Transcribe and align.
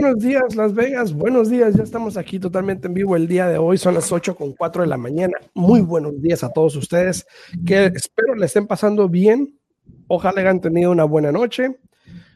Buenos 0.00 0.22
días, 0.22 0.54
Las 0.54 0.74
Vegas. 0.74 1.12
Buenos 1.12 1.50
días. 1.50 1.74
Ya 1.74 1.82
estamos 1.82 2.16
aquí 2.16 2.38
totalmente 2.38 2.86
en 2.86 2.94
vivo 2.94 3.16
el 3.16 3.26
día 3.26 3.48
de 3.48 3.58
hoy. 3.58 3.78
Son 3.78 3.94
las 3.94 4.12
8 4.12 4.36
con 4.36 4.52
4 4.52 4.82
de 4.82 4.88
la 4.88 4.96
mañana. 4.96 5.36
Muy 5.54 5.80
buenos 5.80 6.22
días 6.22 6.44
a 6.44 6.52
todos 6.52 6.76
ustedes 6.76 7.26
que 7.66 7.86
espero 7.86 8.36
le 8.36 8.46
estén 8.46 8.68
pasando 8.68 9.08
bien. 9.08 9.58
Ojalá 10.06 10.40
hayan 10.40 10.60
tenido 10.60 10.92
una 10.92 11.02
buena 11.02 11.32
noche. 11.32 11.80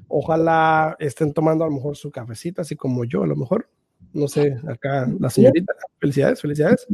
Ojalá 0.08 0.96
estén 0.98 1.32
tomando 1.32 1.62
a 1.62 1.68
lo 1.68 1.74
mejor 1.74 1.96
su 1.96 2.10
cafecita, 2.10 2.62
así 2.62 2.74
como 2.74 3.04
yo, 3.04 3.22
a 3.22 3.28
lo 3.28 3.36
mejor. 3.36 3.68
No 4.12 4.26
sé, 4.26 4.58
acá 4.66 5.08
la 5.20 5.30
señorita. 5.30 5.72
Felicidades, 6.00 6.40
felicidades. 6.40 6.84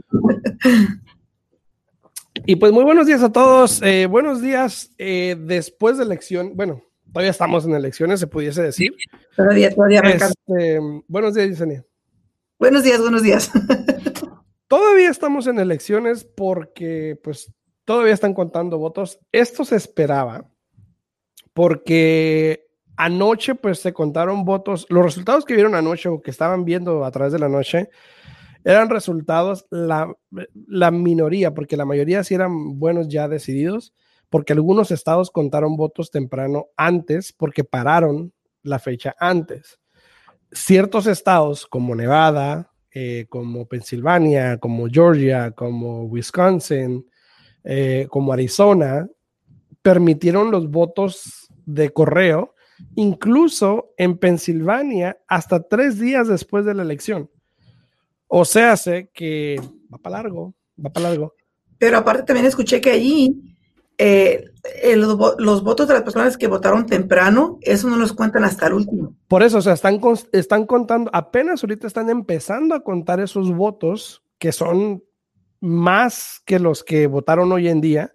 Y 2.44 2.56
pues 2.56 2.72
muy 2.72 2.84
buenos 2.84 3.06
días 3.06 3.22
a 3.22 3.32
todos. 3.32 3.80
Eh, 3.80 4.04
buenos 4.04 4.42
días 4.42 4.92
eh, 4.98 5.34
después 5.38 5.96
de 5.96 6.04
elección. 6.04 6.52
Bueno, 6.54 6.82
todavía 7.12 7.30
estamos 7.30 7.64
en 7.64 7.74
elecciones, 7.74 8.20
se 8.20 8.26
pudiese 8.26 8.62
decir. 8.62 8.92
Todavía, 9.36 9.74
todavía 9.74 10.00
Este, 10.00 10.80
buenos 11.06 11.34
días, 11.34 11.48
Yesenia. 11.48 11.84
Buenos 12.58 12.82
días, 12.82 13.00
buenos 13.00 13.22
días. 13.22 13.50
Todavía 14.68 15.08
estamos 15.08 15.46
en 15.46 15.58
elecciones 15.58 16.24
porque 16.24 17.18
pues 17.24 17.50
todavía 17.86 18.12
están 18.12 18.34
contando 18.34 18.76
votos. 18.76 19.18
Esto 19.32 19.64
se 19.64 19.76
esperaba 19.76 20.50
porque 21.54 22.66
anoche 22.96 23.54
pues 23.54 23.78
se 23.78 23.94
contaron 23.94 24.44
votos. 24.44 24.86
Los 24.90 25.04
resultados 25.04 25.46
que 25.46 25.54
vieron 25.54 25.74
anoche 25.74 26.10
o 26.10 26.20
que 26.20 26.30
estaban 26.30 26.66
viendo 26.66 27.04
a 27.06 27.10
través 27.10 27.32
de 27.32 27.38
la 27.38 27.48
noche 27.48 27.88
eran 28.62 28.90
resultados 28.90 29.66
la, 29.70 30.14
la 30.66 30.90
minoría, 30.90 31.54
porque 31.54 31.78
la 31.78 31.86
mayoría 31.86 32.22
sí 32.24 32.34
eran 32.34 32.78
buenos 32.78 33.08
ya 33.08 33.26
decididos, 33.26 33.94
porque 34.30 34.52
algunos 34.52 34.90
estados 34.90 35.30
contaron 35.30 35.76
votos 35.76 36.10
temprano 36.10 36.66
antes 36.76 37.32
porque 37.32 37.64
pararon 37.64 38.32
la 38.62 38.78
fecha 38.78 39.14
antes. 39.18 39.78
Ciertos 40.52 41.06
estados 41.06 41.66
como 41.66 41.94
Nevada, 41.94 42.72
eh, 42.92 43.26
como 43.28 43.66
Pensilvania, 43.66 44.58
como 44.58 44.88
Georgia, 44.88 45.52
como 45.52 46.04
Wisconsin, 46.04 47.06
eh, 47.64 48.06
como 48.10 48.32
Arizona, 48.32 49.08
permitieron 49.82 50.50
los 50.50 50.70
votos 50.70 51.48
de 51.66 51.90
correo, 51.90 52.54
incluso 52.94 53.92
en 53.96 54.18
Pensilvania, 54.18 55.18
hasta 55.28 55.62
tres 55.62 55.98
días 55.98 56.28
después 56.28 56.64
de 56.64 56.74
la 56.74 56.82
elección. 56.82 57.30
O 58.26 58.44
sea, 58.44 58.76
sé 58.76 59.10
que 59.12 59.60
va 59.92 59.98
para 59.98 60.22
largo, 60.22 60.54
va 60.84 60.90
para 60.90 61.10
largo. 61.10 61.34
Pero 61.78 61.98
aparte 61.98 62.24
también 62.24 62.46
escuché 62.46 62.80
que 62.80 62.90
allí 62.90 63.56
eh, 63.98 64.44
los 64.88 65.62
votos 65.64 65.88
de 65.88 65.94
las 65.94 66.02
personas 66.04 66.36
que 66.36 66.46
votaron 66.46 66.86
temprano, 66.86 67.58
eso 67.62 67.88
no 67.88 67.96
los 67.96 68.12
cuentan 68.12 68.44
hasta 68.44 68.68
el 68.68 68.74
último. 68.74 69.14
Por 69.26 69.42
eso, 69.42 69.58
o 69.58 69.62
sea, 69.62 69.72
están, 69.72 70.00
están 70.32 70.66
contando, 70.66 71.10
apenas 71.12 71.62
ahorita 71.62 71.86
están 71.88 72.08
empezando 72.08 72.74
a 72.74 72.84
contar 72.84 73.18
esos 73.20 73.52
votos 73.52 74.22
que 74.38 74.52
son 74.52 75.02
más 75.60 76.40
que 76.46 76.60
los 76.60 76.84
que 76.84 77.08
votaron 77.08 77.50
hoy 77.50 77.68
en 77.68 77.80
día. 77.80 78.12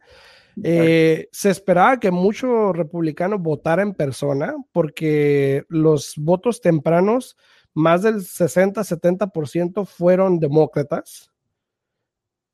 Eh, 0.63 1.29
se 1.31 1.49
esperaba 1.49 1.99
que 1.99 2.11
muchos 2.11 2.75
republicanos 2.77 3.41
votara 3.41 3.81
en 3.81 3.93
persona 3.93 4.55
porque 4.71 5.65
los 5.67 6.13
votos 6.15 6.61
tempranos, 6.61 7.35
más 7.73 8.03
del 8.03 8.17
60-70% 8.17 9.85
fueron 9.85 10.39
demócratas 10.39 11.31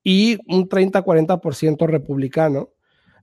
y 0.02 0.38
un 0.48 0.70
30-40% 0.70 1.86
republicano. 1.88 2.70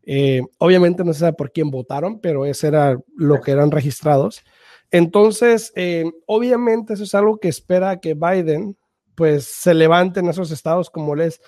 Eh, 0.06 0.41
obviamente 0.59 1.05
no 1.05 1.12
se 1.12 1.21
sabe 1.21 1.33
por 1.33 1.53
quién 1.53 1.71
votaron, 1.71 2.21
pero 2.21 2.47
ese 2.47 2.69
era 2.69 2.99
lo 3.17 3.41
que 3.41 3.50
eran 3.50 3.71
registrados. 3.71 4.43
Entonces, 4.91 5.72
eh, 5.75 6.05
obviamente 6.27 6.94
eso 6.94 7.03
es 7.03 7.15
algo 7.15 7.39
que 7.39 7.49
espera 7.49 8.00
que 8.00 8.15
Biden 8.15 8.78
pues 9.17 9.44
se 9.44 9.75
levante 9.75 10.21
en 10.21 10.28
esos 10.28 10.50
estados 10.50 10.91
como 10.91 11.17
les 11.17 11.41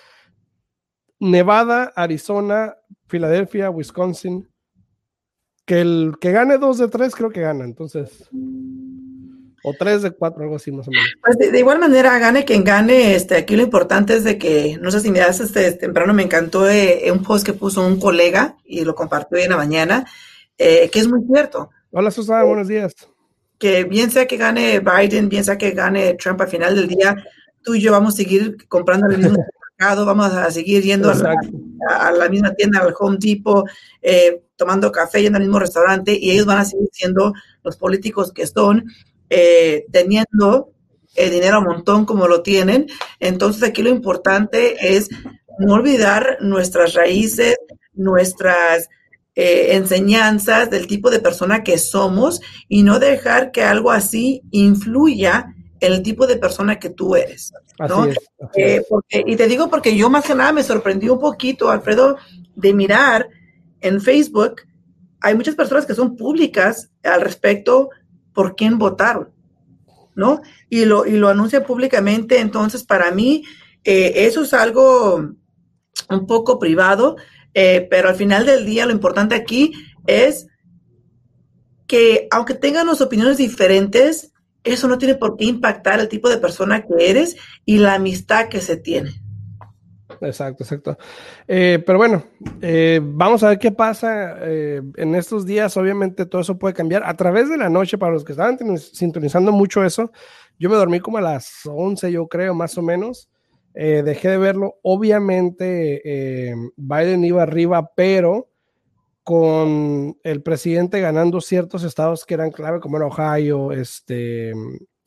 Nevada, 1.21 1.93
Arizona, 1.97 2.77
Filadelfia, 3.07 3.71
Wisconsin. 3.71 4.49
Que 5.65 5.81
el 5.81 6.15
que 6.21 6.33
gane 6.33 6.59
dos 6.59 6.79
de 6.79 6.89
tres 6.89 7.15
creo 7.15 7.31
que 7.31 7.43
gana, 7.43 7.65
entonces. 7.65 8.29
O 9.65 9.75
tres 9.79 10.03
de 10.03 10.11
cuatro, 10.13 10.43
algo 10.43 10.57
así 10.57 10.71
más 10.71 10.87
o 10.89 10.91
menos. 10.91 11.09
Pues 11.23 11.39
de, 11.39 11.59
igual 11.59 11.79
manera, 11.79 12.19
gane 12.19 12.45
quien 12.45 12.65
gane, 12.65 13.15
este, 13.15 13.37
aquí 13.37 13.57
lo 13.57 13.63
importante 13.63 14.15
es 14.15 14.25
de 14.25 14.39
que, 14.39 14.79
no 14.81 14.91
sé 14.91 15.01
si 15.01 15.11
miras 15.11 15.41
este 15.41 15.73
temprano, 15.73 16.15
me 16.15 16.23
encantó 16.23 16.69
eh, 16.69 17.11
un 17.13 17.23
post 17.23 17.45
que 17.45 17.53
puso 17.53 17.87
un 17.87 17.99
colega 17.99 18.57
y 18.65 18.85
lo 18.85 18.95
compartió 18.95 19.37
hoy 19.37 19.45
en 19.45 19.51
la 19.51 19.57
mañana, 19.57 20.07
eh, 20.57 20.89
que 20.91 21.01
es 21.01 21.09
muy 21.09 21.25
cierto. 21.27 21.71
Hola 21.91 22.11
Susana, 22.11 22.45
buenos 22.45 22.69
días. 22.69 22.95
Que 23.59 23.85
bien 23.85 24.11
sea 24.11 24.27
que 24.27 24.37
gane 24.37 24.81
Biden, 24.81 25.29
bien 25.29 25.45
sea 25.45 25.59
que 25.59 25.73
gane 25.73 26.15
Trump 26.15 26.41
al 26.41 26.49
final 26.49 26.77
del 26.77 26.87
día, 26.87 27.17
tú 27.63 27.75
y 27.75 27.81
yo 27.81 27.93
vamos 27.93 28.15
a 28.15 28.17
seguir 28.19 28.69
comprando 28.69 29.07
el 29.09 29.19
mismo 29.19 29.39
mercado, 29.79 30.07
vamos 30.07 30.33
a 30.33 30.51
seguir 30.51 30.83
yendo 30.83 31.11
a 31.11 31.15
la, 31.15 31.35
a 31.89 32.11
la, 32.13 32.29
misma 32.29 32.53
tienda, 32.55 32.81
al 32.81 32.95
Home 32.99 33.17
Depot, 33.21 33.65
eh, 34.03 34.43
tomando 34.57 34.91
café, 34.93 35.23
yendo 35.23 35.37
al 35.37 35.45
mismo 35.45 35.59
restaurante, 35.59 36.17
y 36.21 36.31
ellos 36.31 36.47
van 36.47 36.59
a 36.59 36.65
seguir 36.65 36.89
siendo 36.93 37.33
los 37.63 37.77
políticos 37.77 38.33
que 38.33 38.47
son, 38.47 38.85
eh, 39.31 39.84
teniendo 39.93 40.71
el 41.15 41.31
dinero 41.31 41.56
a 41.56 41.61
montón 41.61 42.05
como 42.05 42.28
lo 42.28 42.43
tienen. 42.43 42.87
Entonces 43.21 43.62
aquí 43.62 43.83
lo 43.83 43.91
importante 43.91 44.97
es 44.97 45.09
no 45.59 45.75
olvidar 45.75 46.39
nuestras 46.41 46.94
raíces, 46.94 47.56
nuestras 47.94 48.89
eh, 49.34 49.77
enseñanzas 49.77 50.71
del 50.71 50.87
tipo 50.87 51.11
de 51.11 51.21
persona 51.21 51.62
que 51.62 51.78
somos 51.78 52.41
y 52.69 52.83
no 52.83 52.99
dejar 52.99 53.53
que 53.53 53.62
algo 53.62 53.91
así 53.91 54.43
influya 54.50 55.55
en 55.81 55.93
el 55.93 56.03
tipo 56.03 56.27
de 56.27 56.37
persona 56.37 56.78
que 56.78 56.91
tú 56.91 57.15
eres. 57.16 57.53
¿no? 57.78 58.03
Así 58.03 58.10
es, 58.10 58.19
así 58.41 58.60
Eh, 58.60 58.83
porque- 58.89 59.22
y 59.25 59.37
te 59.37 59.47
digo 59.47 59.69
porque 59.71 59.97
yo 59.97 60.10
más 60.10 60.25
que 60.25 60.34
nada 60.34 60.53
me 60.53 60.65
sorprendí 60.65 61.09
un 61.09 61.21
poquito, 61.21 61.71
Alfredo, 61.71 62.16
de 62.56 62.75
mirar 62.75 63.28
en 63.81 64.00
Facebook, 64.00 64.62
hay 65.21 65.37
muchas 65.37 65.55
personas 65.55 65.87
que 65.87 65.95
son 65.95 66.16
públicas 66.16 66.91
al 67.05 67.21
respecto 67.21 67.91
por 68.38 68.54
quién 68.54 68.78
votaron, 68.78 69.31
¿no? 70.15 70.43
Y 70.71 70.84
lo, 70.84 71.04
y 71.04 71.16
lo 71.16 71.28
anuncian 71.28 71.65
públicamente, 71.65 72.38
entonces 72.38 72.84
para 72.84 73.10
mí 73.10 73.43
eh, 73.82 74.12
eso 74.15 74.43
es 74.43 74.54
algo 74.54 75.32
un 76.09 76.26
poco 76.28 76.60
privado, 76.60 77.16
eh, 77.53 77.88
pero 77.91 78.10
al 78.10 78.15
final 78.15 78.47
del 78.47 78.65
día 78.65 78.87
lo 78.87 78.93
importante 78.93 79.34
aquí 79.34 79.72
es 80.06 80.47
que 81.88 82.28
aunque 82.31 82.54
tengan 82.54 82.88
opiniones 82.88 83.38
diferentes, 83.38 84.32
eso 84.62 84.87
no 84.87 84.98
tiene 84.98 85.16
por 85.16 85.37
qué 85.37 85.47
impactar 85.47 85.98
el 85.98 86.09
tipo 86.09 86.28
de 86.28 86.38
persona 86.38 86.87
que 86.87 87.10
eres 87.10 87.34
y 87.65 87.78
la 87.78 87.94
amistad 87.94 88.48
que 88.48 88.60
se 88.60 88.77
tiene. 88.77 89.21
Exacto, 90.21 90.65
exacto. 90.65 90.99
Eh, 91.47 91.83
pero 91.84 91.99
bueno, 91.99 92.25
eh, 92.61 93.01
vamos 93.03 93.43
a 93.43 93.51
ver 93.51 93.59
qué 93.59 93.71
pasa 93.73 94.37
eh, 94.41 94.83
en 94.97 95.15
estos 95.15 95.47
días. 95.47 95.77
Obviamente 95.77 96.27
todo 96.27 96.41
eso 96.41 96.59
puede 96.59 96.75
cambiar. 96.75 97.03
A 97.05 97.15
través 97.15 97.49
de 97.49 97.56
la 97.56 97.69
noche, 97.69 97.99
para 97.99 98.12
los 98.12 98.25
que 98.25 98.33
estaban 98.33 98.59
sintonizando 98.78 99.53
mucho 99.53 99.84
eso, 99.84 100.11
yo 100.59 100.71
me 100.71 100.77
dormí 100.77 101.01
como 101.01 101.19
a 101.19 101.23
las 101.23 101.61
11, 101.67 102.10
yo 102.13 102.27
creo, 102.28 102.54
más 102.54 102.77
o 102.78 102.83
menos. 102.83 103.28
Dejé 103.75 104.31
de 104.31 104.39
verlo. 104.39 104.75
Obviamente 104.83 106.03
Biden 106.77 107.25
iba 107.25 107.45
arriba, 107.45 107.92
pero 107.95 108.48
con 109.22 110.16
el 110.25 110.42
presidente 110.42 111.01
ganando 111.01 111.41
ciertos 111.41 111.84
estados 111.84 112.25
que 112.25 112.34
eran 112.34 112.51
clave, 112.51 112.81
como 112.81 112.97
era 112.97 113.07
Ohio, 113.07 113.71
este, 113.72 114.53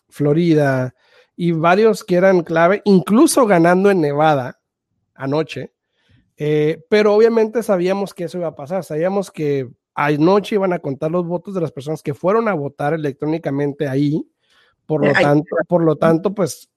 Florida 0.08 0.94
y 1.36 1.54
varios 1.54 2.04
que 2.04 2.18
eran 2.18 2.44
clave, 2.44 2.84
incluso 2.86 3.48
ganando 3.48 3.90
en 3.90 4.00
Nevada 4.00 4.61
anoche. 5.22 5.74
Eh, 6.38 6.84
pero 6.90 7.14
obviamente 7.14 7.62
sabíamos 7.64 8.14
que 8.14 8.26
eso 8.26 8.38
iba 8.38 8.48
a 8.48 8.56
pasar. 8.56 8.84
Sabíamos 8.84 9.32
que 9.32 9.70
anoche 9.94 10.56
iban 10.56 10.74
a 10.74 10.80
contar 10.80 11.12
los 11.12 11.26
votos 11.26 11.54
de 11.54 11.62
las 11.62 11.72
personas 11.72 12.02
que 12.02 12.14
fueron 12.14 12.48
a 12.48 12.54
votar 12.54 12.94
electrónicamente 12.94 13.88
ahí. 13.88 14.26
Por 14.86 15.06
lo 15.06 15.14
Ay. 15.16 15.24
tanto, 15.24 15.56
por 15.68 15.84
lo 15.84 15.96
tanto, 15.96 16.34
pues 16.34 16.70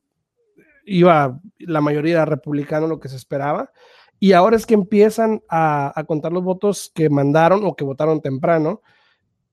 iba 0.85 1.41
la 1.58 1.81
mayoría 1.81 2.25
republicano, 2.25 2.87
lo 2.87 3.00
que 3.00 3.08
se 3.08 3.17
esperaba. 3.17 3.73
Y 4.20 4.32
ahora 4.32 4.56
es 4.56 4.67
que 4.67 4.75
empiezan 4.75 5.43
a, 5.49 5.99
a 5.99 6.05
contar 6.05 6.32
los 6.32 6.44
votos 6.44 6.93
que 6.94 7.08
mandaron 7.11 7.64
o 7.64 7.75
que 7.75 7.85
votaron 7.85 8.20
temprano. 8.20 8.82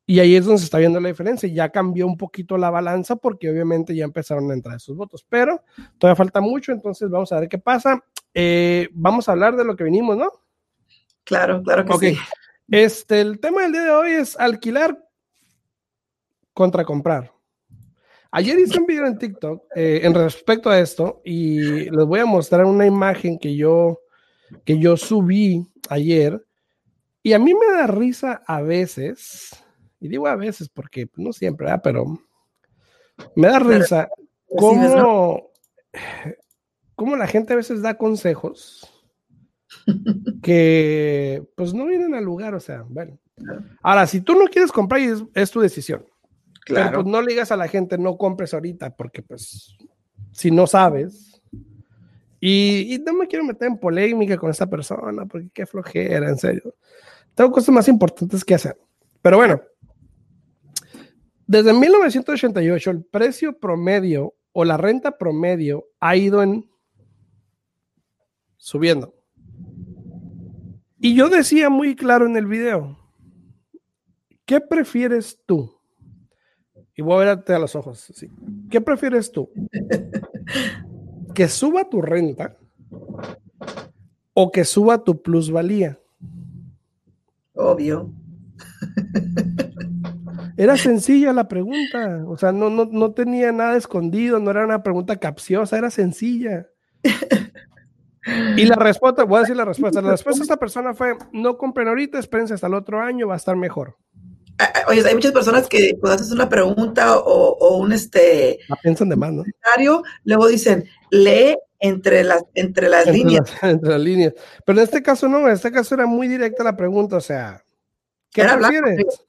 Y 0.06 0.19
ahí 0.19 0.36
es 0.36 0.45
donde 0.45 0.59
se 0.59 0.65
está 0.65 0.77
viendo 0.77 1.00
la 1.00 1.09
diferencia. 1.09 1.48
Ya 1.48 1.69
cambió 1.69 2.06
un 2.06 2.18
poquito 2.18 2.57
la 2.57 2.69
balanza 2.69 3.15
porque 3.15 3.50
obviamente 3.50 3.95
ya 3.95 4.03
empezaron 4.03 4.50
a 4.51 4.53
entrar 4.53 4.75
esos 4.75 4.95
votos, 4.95 5.25
pero 5.27 5.63
todavía 5.98 6.15
falta 6.15 6.42
mucho, 6.42 6.71
entonces 6.71 7.09
vamos 7.09 7.31
a 7.31 7.39
ver 7.39 7.50
qué 7.50 7.57
pasa. 7.57 8.03
Eh, 8.33 8.89
vamos 8.94 9.30
a 9.30 9.33
hablar 9.33 9.56
de 9.56 9.63
lo 9.63 9.75
que 9.75 9.83
venimos, 9.83 10.18
¿no? 10.18 10.31
Claro, 11.24 11.62
claro 11.63 11.86
que 11.86 12.13
sí. 12.13 12.18
Este, 12.69 13.21
el 13.21 13.39
tema 13.39 13.63
del 13.63 13.74
día 13.74 13.83
de 13.83 13.92
hoy 13.92 14.12
es 14.12 14.39
alquilar 14.39 14.98
contra 16.53 16.86
comprar. 16.86 17.31
Ayer 18.31 18.57
hice 18.59 18.80
un 18.80 18.86
video 18.86 19.06
en 19.06 19.18
TikTok 19.18 19.63
eh, 19.75 20.01
en 20.03 20.13
respecto 20.13 20.69
a 20.69 20.80
esto 20.80 21.21
y 21.25 21.89
les 21.89 22.06
voy 22.06 22.21
a 22.21 22.25
mostrar 22.25 22.63
una 22.63 22.86
imagen 22.86 23.38
que 23.38 23.57
yo, 23.57 24.00
que 24.63 24.80
yo 24.80 24.95
subí 24.95 25.69
ayer 25.89 26.42
y 27.24 27.33
a 27.33 27.39
mí 27.39 27.53
me 27.53 27.65
da 27.75 27.88
risa 27.88 28.42
a 28.48 28.62
veces 28.62 29.51
y 30.01 30.07
digo 30.07 30.27
a 30.27 30.36
veces 30.36 30.68
porque 30.68 31.06
pues, 31.07 31.24
no 31.24 31.31
siempre, 31.31 31.69
pero 31.83 32.06
me 33.36 33.48
da 33.48 33.59
risa 33.59 34.09
cómo, 34.57 35.51
cómo 36.95 37.15
la 37.15 37.27
gente 37.27 37.53
a 37.53 37.57
veces 37.57 37.83
da 37.83 37.98
consejos 37.98 38.92
que 40.44 41.48
pues 41.56 41.74
no 41.74 41.86
vienen 41.86 42.15
al 42.15 42.25
lugar, 42.25 42.56
o 42.56 42.59
sea, 42.59 42.83
bueno. 42.89 43.18
Ahora, 43.81 44.06
si 44.07 44.21
tú 44.21 44.33
no 44.33 44.45
quieres 44.45 44.71
comprar, 44.71 45.01
es, 45.33 45.51
tu 45.51 45.62
decisión. 45.62 46.06
Claro. 46.65 46.89
Pero 46.89 47.03
pues 47.03 47.12
no 47.12 47.21
le 47.21 47.31
digas 47.31 47.51
a 47.51 47.57
la 47.57 47.68
gente, 47.68 47.98
no 47.98 48.18
compres 48.18 48.53
ahorita, 48.53 48.95
porque 48.95 49.21
pues 49.21 49.77
si 50.31 50.51
no 50.51 50.68
sabes. 50.68 51.42
Y, 52.39 52.95
y, 52.95 53.00
no 53.00 53.13
me 53.13 53.27
quiero 53.27 53.45
meter 53.45 53.68
en 53.68 53.77
polémica 53.77 54.36
con 54.36 54.50
esta 54.50 54.68
persona, 54.68 55.25
porque 55.25 55.50
qué 55.53 55.65
flojera, 55.65 56.27
en 56.27 56.38
serio. 56.38 56.75
Tengo 57.36 57.51
cosas 57.51 57.74
más 57.74 57.88
importantes 57.88 58.44
que 58.44 58.56
hacer. 58.56 58.77
Pero 59.21 59.38
bueno, 59.38 59.62
desde 61.51 61.74
1988, 61.74 62.92
el 62.92 63.03
precio 63.03 63.59
promedio 63.59 64.36
o 64.53 64.63
la 64.63 64.77
renta 64.77 65.18
promedio 65.18 65.86
ha 66.00 66.15
ido 66.15 66.42
en 66.42 66.71
subiendo. 68.56 69.13
Y 70.98 71.13
yo 71.13 71.27
decía 71.27 71.69
muy 71.69 71.98
claro 71.98 72.25
en 72.25 72.38
el 72.38 72.45
video, 72.45 72.98
¿qué 74.45 74.62
prefieres 74.62 75.42
tú? 75.45 75.77
Y 76.95 77.01
voy 77.01 77.24
a 77.24 77.36
verte 77.36 77.53
a 77.53 77.59
los 77.59 77.75
ojos. 77.75 78.13
¿Qué 78.69 78.80
prefieres 78.80 79.30
tú? 79.30 79.50
¿Que 81.36 81.50
suba 81.50 81.89
tu 81.89 82.01
renta 82.01 82.57
o 84.33 84.53
que 84.53 84.63
suba 84.63 85.03
tu 85.03 85.21
plusvalía? 85.21 86.00
Obvio. 87.56 88.13
Era 90.61 90.77
sencilla 90.77 91.33
la 91.33 91.47
pregunta, 91.47 92.23
o 92.27 92.37
sea, 92.37 92.51
no, 92.51 92.69
no, 92.69 92.85
no 92.85 93.13
tenía 93.13 93.51
nada 93.51 93.75
escondido, 93.75 94.39
no 94.39 94.51
era 94.51 94.63
una 94.63 94.83
pregunta 94.83 95.15
capciosa, 95.15 95.75
era 95.75 95.89
sencilla. 95.89 96.67
Y 98.55 98.65
la 98.65 98.75
respuesta, 98.75 99.23
voy 99.23 99.37
a 99.37 99.41
decir 99.41 99.55
la 99.55 99.65
respuesta. 99.65 100.03
La 100.03 100.11
respuesta 100.11 100.41
de 100.41 100.43
esta 100.43 100.57
persona 100.57 100.93
fue: 100.93 101.17
no 101.33 101.57
compren 101.57 101.87
ahorita, 101.87 102.19
espérense 102.19 102.53
hasta 102.53 102.67
el 102.67 102.75
otro 102.75 103.01
año, 103.01 103.27
va 103.27 103.33
a 103.33 103.37
estar 103.37 103.55
mejor. 103.55 103.97
Ah, 104.59 104.71
ah, 104.75 104.81
oye, 104.89 105.03
hay 105.03 105.15
muchas 105.15 105.31
personas 105.31 105.67
que 105.67 105.97
cuando 105.99 106.17
haces 106.17 106.31
una 106.31 106.47
pregunta 106.47 107.17
o, 107.17 107.77
un 107.77 107.91
este. 107.91 108.59
La 108.69 108.75
piensan 108.75 109.09
de 109.09 109.15
más, 109.15 109.33
¿no? 109.33 109.43
Luego 110.25 110.47
dicen, 110.47 110.87
lee 111.09 111.57
entre 111.79 112.23
las, 112.23 112.45
entre 112.53 112.87
las 112.87 113.07
líneas. 113.07 113.51
entre 113.63 113.89
las 113.89 113.99
líneas. 113.99 114.33
Pero 114.63 114.77
en 114.77 114.83
este 114.83 115.01
caso 115.01 115.27
no, 115.27 115.39
en 115.47 115.53
este 115.53 115.71
caso 115.71 115.95
era 115.95 116.05
muy 116.05 116.27
directa 116.27 116.63
la 116.63 116.77
pregunta, 116.77 117.15
o 117.15 117.21
sea, 117.21 117.63
¿qué 118.31 118.43
prefieres? 118.43 119.25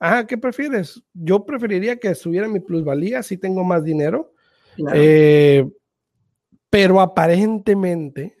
Ajá, 0.00 0.26
¿qué 0.26 0.38
prefieres? 0.38 1.02
Yo 1.12 1.44
preferiría 1.44 1.96
que 1.96 2.14
subiera 2.14 2.48
mi 2.48 2.60
plusvalía 2.60 3.22
si 3.22 3.36
tengo 3.36 3.64
más 3.64 3.84
dinero. 3.84 4.32
Eh, 4.94 5.68
pero 6.70 7.00
aparentemente 7.00 8.36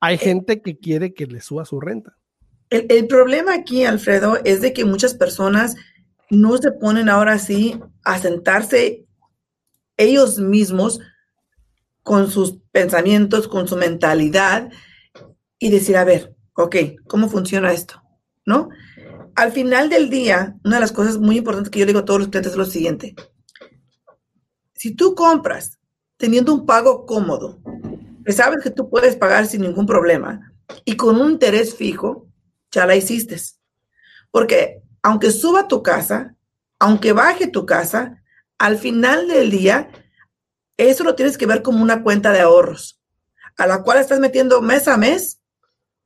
hay 0.00 0.14
eh, 0.14 0.18
gente 0.18 0.62
que 0.62 0.78
quiere 0.78 1.12
que 1.12 1.26
le 1.26 1.40
suba 1.40 1.64
su 1.64 1.80
renta. 1.80 2.16
El, 2.70 3.06
problema 3.06 3.54
aquí, 3.54 3.84
Alfredo, 3.84 4.38
es 4.44 4.60
de 4.60 4.72
que 4.72 4.84
muchas 4.84 5.14
personas 5.14 5.76
no 6.30 6.56
se 6.58 6.72
ponen 6.72 7.08
ahora 7.08 7.38
sí 7.38 7.78
a 8.02 8.18
sentarse 8.18 9.06
ellos 9.96 10.38
mismos 10.38 11.00
con 12.02 12.30
sus 12.30 12.58
pensamientos, 12.72 13.46
con 13.46 13.68
su 13.68 13.76
mentalidad 13.76 14.70
y 15.58 15.70
decir, 15.70 15.96
a 15.96 16.04
ver, 16.04 16.34
ok, 16.54 16.76
¿cómo 17.06 17.28
funciona 17.28 17.72
esto? 17.72 18.02
¿No? 18.44 18.68
Al 19.36 19.52
final 19.52 19.90
del 19.90 20.08
día, 20.08 20.56
una 20.64 20.76
de 20.76 20.80
las 20.80 20.92
cosas 20.92 21.18
muy 21.18 21.36
importantes 21.38 21.70
que 21.70 21.78
yo 21.78 21.84
le 21.84 21.90
digo 21.90 22.00
a 22.00 22.04
todos 22.04 22.20
los 22.20 22.28
clientes 22.30 22.52
es 22.52 22.58
lo 22.58 22.64
siguiente. 22.64 23.14
Si 24.74 24.94
tú 24.94 25.14
compras 25.14 25.78
teniendo 26.16 26.54
un 26.54 26.64
pago 26.64 27.04
cómodo, 27.04 27.60
que 28.24 28.32
sabes 28.32 28.64
que 28.64 28.70
tú 28.70 28.88
puedes 28.88 29.14
pagar 29.14 29.46
sin 29.46 29.60
ningún 29.60 29.86
problema 29.86 30.52
y 30.86 30.96
con 30.96 31.20
un 31.20 31.32
interés 31.32 31.74
fijo, 31.74 32.26
ya 32.72 32.86
la 32.86 32.96
hiciste. 32.96 33.36
Porque 34.30 34.82
aunque 35.02 35.30
suba 35.30 35.68
tu 35.68 35.82
casa, 35.82 36.34
aunque 36.78 37.12
baje 37.12 37.46
tu 37.46 37.66
casa, 37.66 38.22
al 38.58 38.78
final 38.78 39.28
del 39.28 39.50
día, 39.50 39.90
eso 40.78 41.04
lo 41.04 41.14
tienes 41.14 41.36
que 41.36 41.46
ver 41.46 41.62
como 41.62 41.82
una 41.82 42.02
cuenta 42.02 42.32
de 42.32 42.40
ahorros, 42.40 43.02
a 43.58 43.66
la 43.66 43.82
cual 43.82 43.98
estás 43.98 44.18
metiendo 44.18 44.62
mes 44.62 44.88
a 44.88 44.96
mes 44.96 45.42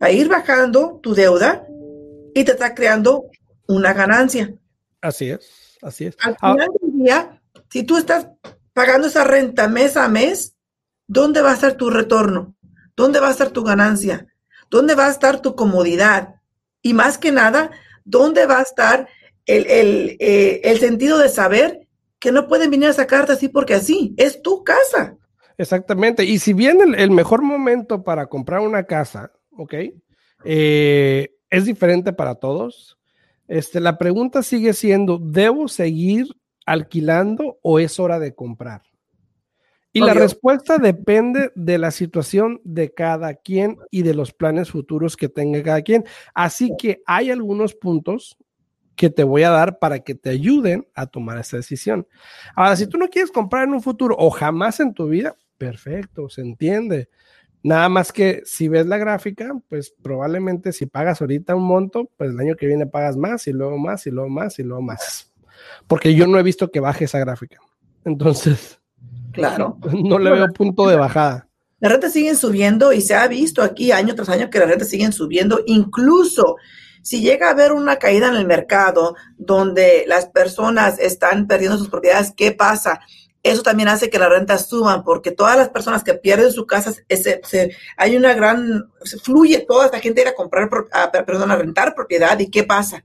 a 0.01 0.11
ir 0.11 0.29
bajando 0.29 0.99
tu 1.01 1.15
deuda 1.15 1.65
y 2.35 2.45
te 2.45 2.53
está 2.53 2.75
creando 2.75 3.27
una 3.67 3.93
ganancia. 3.93 4.55
Así 5.01 5.31
es, 5.31 5.79
así 5.83 6.07
es. 6.07 6.17
Al 6.21 6.37
ah. 6.41 6.53
final 6.53 6.69
del 6.81 6.99
día, 6.99 7.43
si 7.71 7.83
tú 7.83 7.97
estás 7.97 8.29
pagando 8.73 9.09
esa 9.09 9.25
renta 9.25 9.69
mes 9.69 9.97
a 9.97 10.09
mes, 10.09 10.57
¿dónde 11.07 11.41
va 11.41 11.51
a 11.51 11.55
estar 11.55 11.75
tu 11.75 11.91
retorno? 11.91 12.55
¿Dónde 12.97 13.21
va 13.21 13.29
a 13.29 13.33
estar 13.33 13.51
tu 13.51 13.65
ganancia? 13.65 14.27
¿Dónde 14.69 14.95
va 14.95 15.07
a 15.07 15.11
estar 15.11 15.41
tu 15.41 15.55
comodidad? 15.55 16.37
Y 16.83 16.95
más 16.95 17.19
que 17.19 17.33
nada, 17.33 17.71
¿dónde 18.05 18.47
va 18.47 18.59
a 18.59 18.63
estar 18.63 19.09
el, 19.47 19.67
el, 19.67 20.17
eh, 20.21 20.61
el 20.65 20.79
sentido 20.79 21.19
de 21.19 21.29
saber 21.29 21.89
que 22.19 22.33
no 22.33 22.47
pueden 22.47 22.71
venir 22.71 22.89
a 22.89 22.93
sacarte 22.93 23.33
así 23.33 23.49
porque 23.49 23.75
así? 23.75 24.15
Es 24.17 24.43
tu 24.43 24.63
casa. 24.65 25.17
Exactamente. 25.59 26.25
Y 26.25 26.39
si 26.39 26.53
viene 26.53 26.85
el, 26.85 26.95
el 26.95 27.11
mejor 27.11 27.43
momento 27.43 28.03
para 28.03 28.27
comprar 28.27 28.61
una 28.61 28.85
casa, 28.85 29.33
¿ok? 29.57 29.75
Eh, 30.45 31.35
es 31.51 31.65
diferente 31.67 32.13
para 32.13 32.37
todos. 32.37 32.99
Este, 33.49 33.81
la 33.81 33.99
pregunta 33.99 34.43
sigue 34.43 34.73
siendo, 34.73 35.19
¿debo 35.19 35.69
seguir 35.69 36.29
alquilando 36.65 37.59
o 37.63 37.79
es 37.79 37.99
hora 37.99 38.19
de 38.19 38.35
comprar? 38.35 38.83
Y 39.93 40.01
la 40.01 40.15
respuesta 40.15 40.79
depende 40.79 41.51
de 41.57 41.77
la 41.77 41.91
situación 41.91 42.61
de 42.63 42.95
cada 42.95 43.35
quien 43.35 43.77
y 43.91 44.03
de 44.03 44.15
los 44.15 44.33
planes 44.33 44.71
futuros 44.71 45.17
que 45.17 45.29
tenga 45.29 45.63
cada 45.65 45.83
quien. 45.83 46.05
Así 46.33 46.71
que 46.79 47.03
hay 47.07 47.33
algunos 47.33 47.75
puntos 47.75 48.37
que 48.95 49.11
te 49.11 49.25
voy 49.25 49.43
a 49.43 49.51
dar 49.51 49.81
para 49.81 49.99
que 50.01 50.15
te 50.15 50.31
ayuden 50.31 50.87
a 50.95 51.07
tomar 51.07 51.39
esa 51.39 51.57
decisión. 51.57 52.07
Ahora, 52.55 52.77
si 52.77 52.87
tú 52.87 52.99
no 52.99 53.09
quieres 53.09 53.33
comprar 53.33 53.65
en 53.65 53.75
un 53.75 53.83
futuro 53.83 54.15
o 54.17 54.31
jamás 54.31 54.79
en 54.79 54.95
tu 54.95 55.09
vida, 55.09 55.37
perfecto, 55.59 56.29
se 56.29 56.43
entiende. 56.43 57.09
Nada 57.63 57.89
más 57.89 58.13
que 58.13 58.43
si 58.47 58.69
ves 58.69 58.87
la 58.87 58.97
gráfica, 58.97 59.55
pues 59.69 59.93
probablemente 60.03 60.73
si 60.73 60.87
pagas 60.87 61.21
ahorita 61.21 61.55
un 61.55 61.65
monto, 61.65 62.09
pues 62.17 62.31
el 62.31 62.41
año 62.41 62.57
que 62.57 62.67
viene 62.67 62.87
pagas 62.87 63.17
más 63.17 63.47
y 63.47 63.53
luego 63.53 63.77
más 63.77 64.07
y 64.07 64.11
luego 64.11 64.31
más 64.31 64.59
y 64.59 64.63
luego 64.63 64.83
más. 64.83 65.31
Porque 65.87 66.15
yo 66.15 66.27
no 66.27 66.39
he 66.39 66.43
visto 66.43 66.71
que 66.71 66.81
baje 66.81 67.05
esa 67.05 67.19
gráfica. 67.19 67.59
Entonces, 68.05 68.81
claro, 69.33 69.79
no 70.05 70.19
le 70.19 70.31
veo 70.31 70.47
punto 70.49 70.89
de 70.89 70.97
bajada. 70.97 71.49
Las 71.81 71.93
rentas 71.93 72.13
siguen 72.13 72.37
subiendo 72.37 72.93
y 72.93 73.01
se 73.01 73.15
ha 73.15 73.27
visto 73.27 73.63
aquí 73.63 73.93
año 73.93 74.15
tras 74.15 74.29
año 74.31 74.51
que 74.51 74.59
las 74.59 74.69
rentas 74.69 74.89
siguen 74.89 75.13
subiendo. 75.13 75.61
Incluso 75.67 76.57
si 77.03 77.21
llega 77.21 77.49
a 77.49 77.53
haber 77.53 77.73
una 77.73 77.97
caída 77.97 78.29
en 78.29 78.37
el 78.37 78.47
mercado 78.47 79.17
donde 79.39 80.05
las 80.07 80.27
personas 80.27 80.99
están 80.99 81.47
perdiendo 81.47 81.79
sus 81.79 81.89
propiedades, 81.89 82.33
¿qué 82.37 82.53
pasa? 82.53 83.01
Eso 83.43 83.63
también 83.63 83.89
hace 83.89 84.11
que 84.11 84.19
la 84.19 84.29
renta 84.29 84.59
suban, 84.59 85.03
porque 85.03 85.31
todas 85.31 85.57
las 85.57 85.71
personas 85.71 86.05
que 86.05 86.15
pierden 86.15 86.53
su 86.53 86.67
casa, 86.67 86.93
hay 87.97 88.17
una 88.17 88.35
gran, 88.35 88.91
se 89.03 89.19
fluye 89.19 89.65
toda 89.67 89.87
esta 89.87 90.01
gente 90.01 90.27
a 90.29 90.35
comprar, 90.35 90.69
a, 90.93 91.11
perdón, 91.11 91.51
a 91.51 91.57
rentar 91.57 91.95
propiedad, 91.95 92.39
¿y 92.39 92.51
qué 92.51 92.65
pasa? 92.65 93.05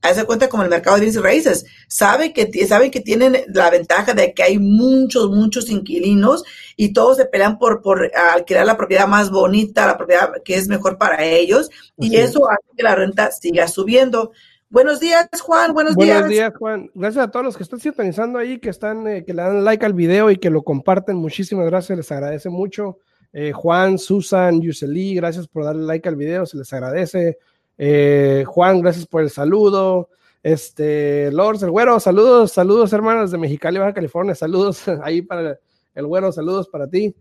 Hace 0.00 0.24
cuenta 0.24 0.48
como 0.48 0.62
el 0.62 0.68
mercado 0.68 0.94
de 0.94 1.02
bienes 1.02 1.20
raíces. 1.20 1.66
Saben 1.88 2.32
que, 2.32 2.66
saben 2.68 2.92
que 2.92 3.00
tienen 3.00 3.42
la 3.48 3.68
ventaja 3.68 4.14
de 4.14 4.32
que 4.32 4.44
hay 4.44 4.56
muchos, 4.56 5.28
muchos 5.28 5.68
inquilinos 5.70 6.44
y 6.76 6.92
todos 6.92 7.16
se 7.16 7.24
pelean 7.24 7.58
por, 7.58 7.82
por 7.82 8.08
alquilar 8.14 8.64
la 8.64 8.76
propiedad 8.76 9.08
más 9.08 9.28
bonita, 9.28 9.88
la 9.88 9.98
propiedad 9.98 10.34
que 10.44 10.54
es 10.54 10.68
mejor 10.68 10.98
para 10.98 11.24
ellos, 11.24 11.68
y 11.98 12.14
eso 12.16 12.48
hace 12.48 12.76
que 12.76 12.84
la 12.84 12.94
renta 12.94 13.32
siga 13.32 13.66
subiendo. 13.66 14.30
Buenos 14.70 15.00
días, 15.00 15.28
Juan. 15.40 15.72
Buenos, 15.72 15.96
días. 15.96 16.18
Buenos 16.18 16.28
días, 16.30 16.52
Juan. 16.58 16.90
Gracias 16.94 17.24
a 17.24 17.30
todos 17.30 17.42
los 17.42 17.56
que 17.56 17.62
están 17.62 17.80
sintonizando 17.80 18.38
ahí, 18.38 18.58
que 18.58 18.68
están, 18.68 19.08
eh, 19.08 19.24
que 19.24 19.32
le 19.32 19.40
dan 19.40 19.64
like 19.64 19.84
al 19.86 19.94
video 19.94 20.30
y 20.30 20.36
que 20.36 20.50
lo 20.50 20.62
comparten. 20.62 21.16
Muchísimas 21.16 21.64
gracias, 21.64 21.96
les 21.96 22.12
agradece 22.12 22.50
mucho. 22.50 22.98
Eh, 23.32 23.52
Juan, 23.52 23.96
Susan, 23.96 24.60
Yuseli, 24.60 25.14
gracias 25.14 25.48
por 25.48 25.64
darle 25.64 25.84
like 25.84 26.06
al 26.06 26.16
video, 26.16 26.44
se 26.44 26.58
les 26.58 26.70
agradece. 26.74 27.38
Eh, 27.78 28.44
Juan, 28.46 28.82
gracias 28.82 29.06
por 29.06 29.22
el 29.22 29.30
saludo. 29.30 30.10
Este, 30.42 31.32
Lords, 31.32 31.62
el 31.62 31.70
güero, 31.70 31.98
saludos, 31.98 32.52
saludos, 32.52 32.92
hermanos 32.92 33.30
de 33.30 33.38
Mexicali, 33.38 33.78
Baja 33.78 33.94
California, 33.94 34.34
saludos 34.34 34.86
ahí 35.02 35.22
para 35.22 35.58
el 35.94 36.06
güero, 36.06 36.30
saludos 36.30 36.68
para 36.68 36.86
ti. 36.86 37.16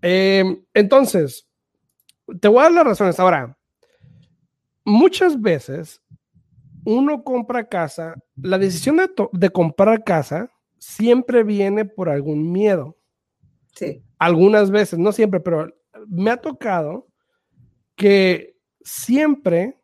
Entonces, 0.00 1.46
te 2.40 2.48
voy 2.48 2.60
a 2.60 2.62
dar 2.64 2.72
las 2.72 2.86
razones. 2.86 3.20
Ahora, 3.20 3.54
muchas 4.82 5.38
veces 5.38 6.00
uno 6.86 7.24
compra 7.24 7.68
casa, 7.68 8.14
la 8.36 8.58
decisión 8.58 8.96
de, 8.98 9.10
de 9.32 9.50
comprar 9.50 10.04
casa 10.04 10.48
siempre 10.78 11.42
viene 11.42 11.84
por 11.84 12.08
algún 12.08 12.52
miedo. 12.52 12.96
Sí. 13.74 14.04
Algunas 14.18 14.70
veces, 14.70 14.96
no 14.96 15.10
siempre, 15.10 15.40
pero 15.40 15.68
me 16.06 16.30
ha 16.30 16.36
tocado 16.36 17.08
que 17.96 18.56
siempre 18.82 19.80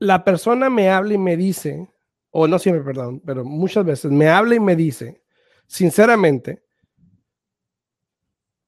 la 0.00 0.24
persona 0.24 0.68
me 0.68 0.90
habla 0.90 1.14
y 1.14 1.18
me 1.18 1.36
dice, 1.36 1.88
o 2.30 2.48
no 2.48 2.58
siempre, 2.58 2.82
perdón, 2.82 3.22
pero 3.24 3.44
muchas 3.44 3.84
veces 3.84 4.10
me 4.10 4.28
habla 4.28 4.56
y 4.56 4.60
me 4.60 4.74
dice, 4.74 5.22
sinceramente, 5.68 6.64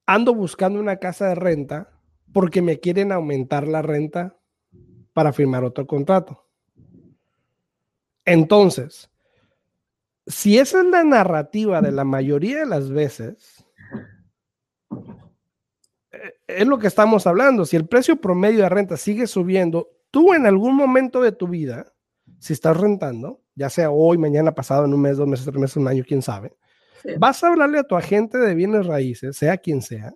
ando 0.06 0.32
buscando 0.32 0.78
una 0.78 0.98
casa 0.98 1.26
de 1.26 1.34
renta 1.34 1.90
porque 2.32 2.62
me 2.62 2.78
quieren 2.78 3.10
aumentar 3.10 3.66
la 3.66 3.82
renta 3.82 4.38
para 5.12 5.32
firmar 5.32 5.64
otro 5.64 5.88
contrato. 5.88 6.51
Entonces, 8.24 9.10
si 10.26 10.58
esa 10.58 10.80
es 10.80 10.86
la 10.86 11.04
narrativa 11.04 11.80
de 11.80 11.92
la 11.92 12.04
mayoría 12.04 12.60
de 12.60 12.66
las 12.66 12.90
veces, 12.90 13.64
eh, 16.12 16.34
es 16.46 16.66
lo 16.66 16.78
que 16.78 16.86
estamos 16.86 17.26
hablando. 17.26 17.64
Si 17.64 17.76
el 17.76 17.86
precio 17.86 18.16
promedio 18.16 18.62
de 18.62 18.68
renta 18.68 18.96
sigue 18.96 19.26
subiendo, 19.26 19.90
tú 20.10 20.34
en 20.34 20.46
algún 20.46 20.76
momento 20.76 21.20
de 21.20 21.32
tu 21.32 21.48
vida, 21.48 21.92
si 22.38 22.52
estás 22.52 22.76
rentando, 22.76 23.42
ya 23.54 23.68
sea 23.68 23.90
hoy, 23.90 24.18
mañana, 24.18 24.54
pasado, 24.54 24.84
en 24.84 24.94
un 24.94 25.00
mes, 25.00 25.16
dos 25.16 25.26
meses, 25.26 25.44
tres 25.44 25.58
meses, 25.58 25.76
un 25.76 25.88
año, 25.88 26.04
quién 26.06 26.22
sabe, 26.22 26.54
vas 27.18 27.42
a 27.42 27.48
hablarle 27.48 27.78
a 27.78 27.84
tu 27.84 27.96
agente 27.96 28.38
de 28.38 28.54
bienes 28.54 28.86
raíces, 28.86 29.36
sea 29.36 29.58
quien 29.58 29.82
sea, 29.82 30.14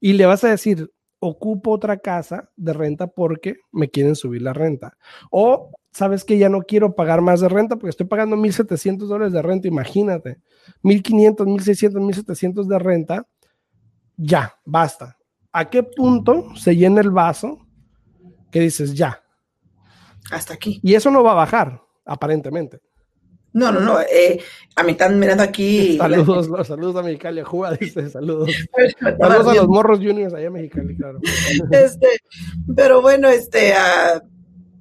y 0.00 0.12
le 0.12 0.26
vas 0.26 0.44
a 0.44 0.50
decir, 0.50 0.90
ocupo 1.18 1.72
otra 1.72 1.98
casa 1.98 2.50
de 2.56 2.72
renta 2.72 3.06
porque 3.06 3.56
me 3.72 3.90
quieren 3.90 4.14
subir 4.14 4.42
la 4.42 4.52
renta. 4.52 4.96
O 5.30 5.72
sabes 5.96 6.24
que 6.24 6.36
ya 6.36 6.50
no 6.50 6.60
quiero 6.62 6.94
pagar 6.94 7.22
más 7.22 7.40
de 7.40 7.48
renta 7.48 7.76
porque 7.76 7.90
estoy 7.90 8.06
pagando 8.06 8.36
1.700 8.36 8.98
dólares 9.06 9.32
de 9.32 9.40
renta, 9.40 9.66
imagínate, 9.66 10.38
1.500, 10.82 11.36
1.600, 11.46 11.92
1.700 12.26 12.66
de 12.66 12.78
renta, 12.78 13.26
ya, 14.16 14.54
basta. 14.64 15.16
¿A 15.52 15.70
qué 15.70 15.82
punto 15.82 16.54
se 16.54 16.76
llena 16.76 17.00
el 17.00 17.10
vaso 17.10 17.66
que 18.52 18.60
dices 18.60 18.92
ya? 18.92 19.22
Hasta 20.30 20.52
aquí. 20.52 20.80
Y 20.82 20.94
eso 20.94 21.10
no 21.10 21.22
va 21.22 21.32
a 21.32 21.36
bajar, 21.36 21.80
aparentemente. 22.04 22.80
No, 23.54 23.72
no, 23.72 23.80
no. 23.80 23.98
Eh, 24.02 24.38
a 24.74 24.82
mí 24.82 24.92
están 24.92 25.18
mirando 25.18 25.42
aquí. 25.42 25.96
Saludos, 25.98 26.66
saludos 26.66 26.96
a 26.96 27.02
Mexicali, 27.02 27.40
Juba, 27.40 27.72
dice, 27.72 28.10
saludos. 28.10 28.50
saludos 29.00 29.48
a 29.48 29.54
los 29.54 29.68
morros 29.68 29.98
juniors 29.98 30.34
allá 30.34 30.48
en 30.48 30.52
Mexicali, 30.52 30.94
claro. 30.94 31.20
Este, 31.70 32.20
pero 32.76 33.00
bueno, 33.00 33.28
este, 33.30 33.72
uh, 33.72 34.35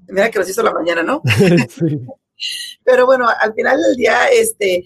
mira 0.10 0.30
que 0.30 0.40
nos 0.40 0.50
hizo 0.50 0.64
la 0.64 0.74
mañana, 0.74 1.04
¿no? 1.04 1.22
sí. 1.70 2.00
Pero 2.84 3.06
bueno, 3.06 3.28
al 3.28 3.54
final 3.54 3.82
del 3.82 3.96
día, 3.96 4.28
este, 4.28 4.84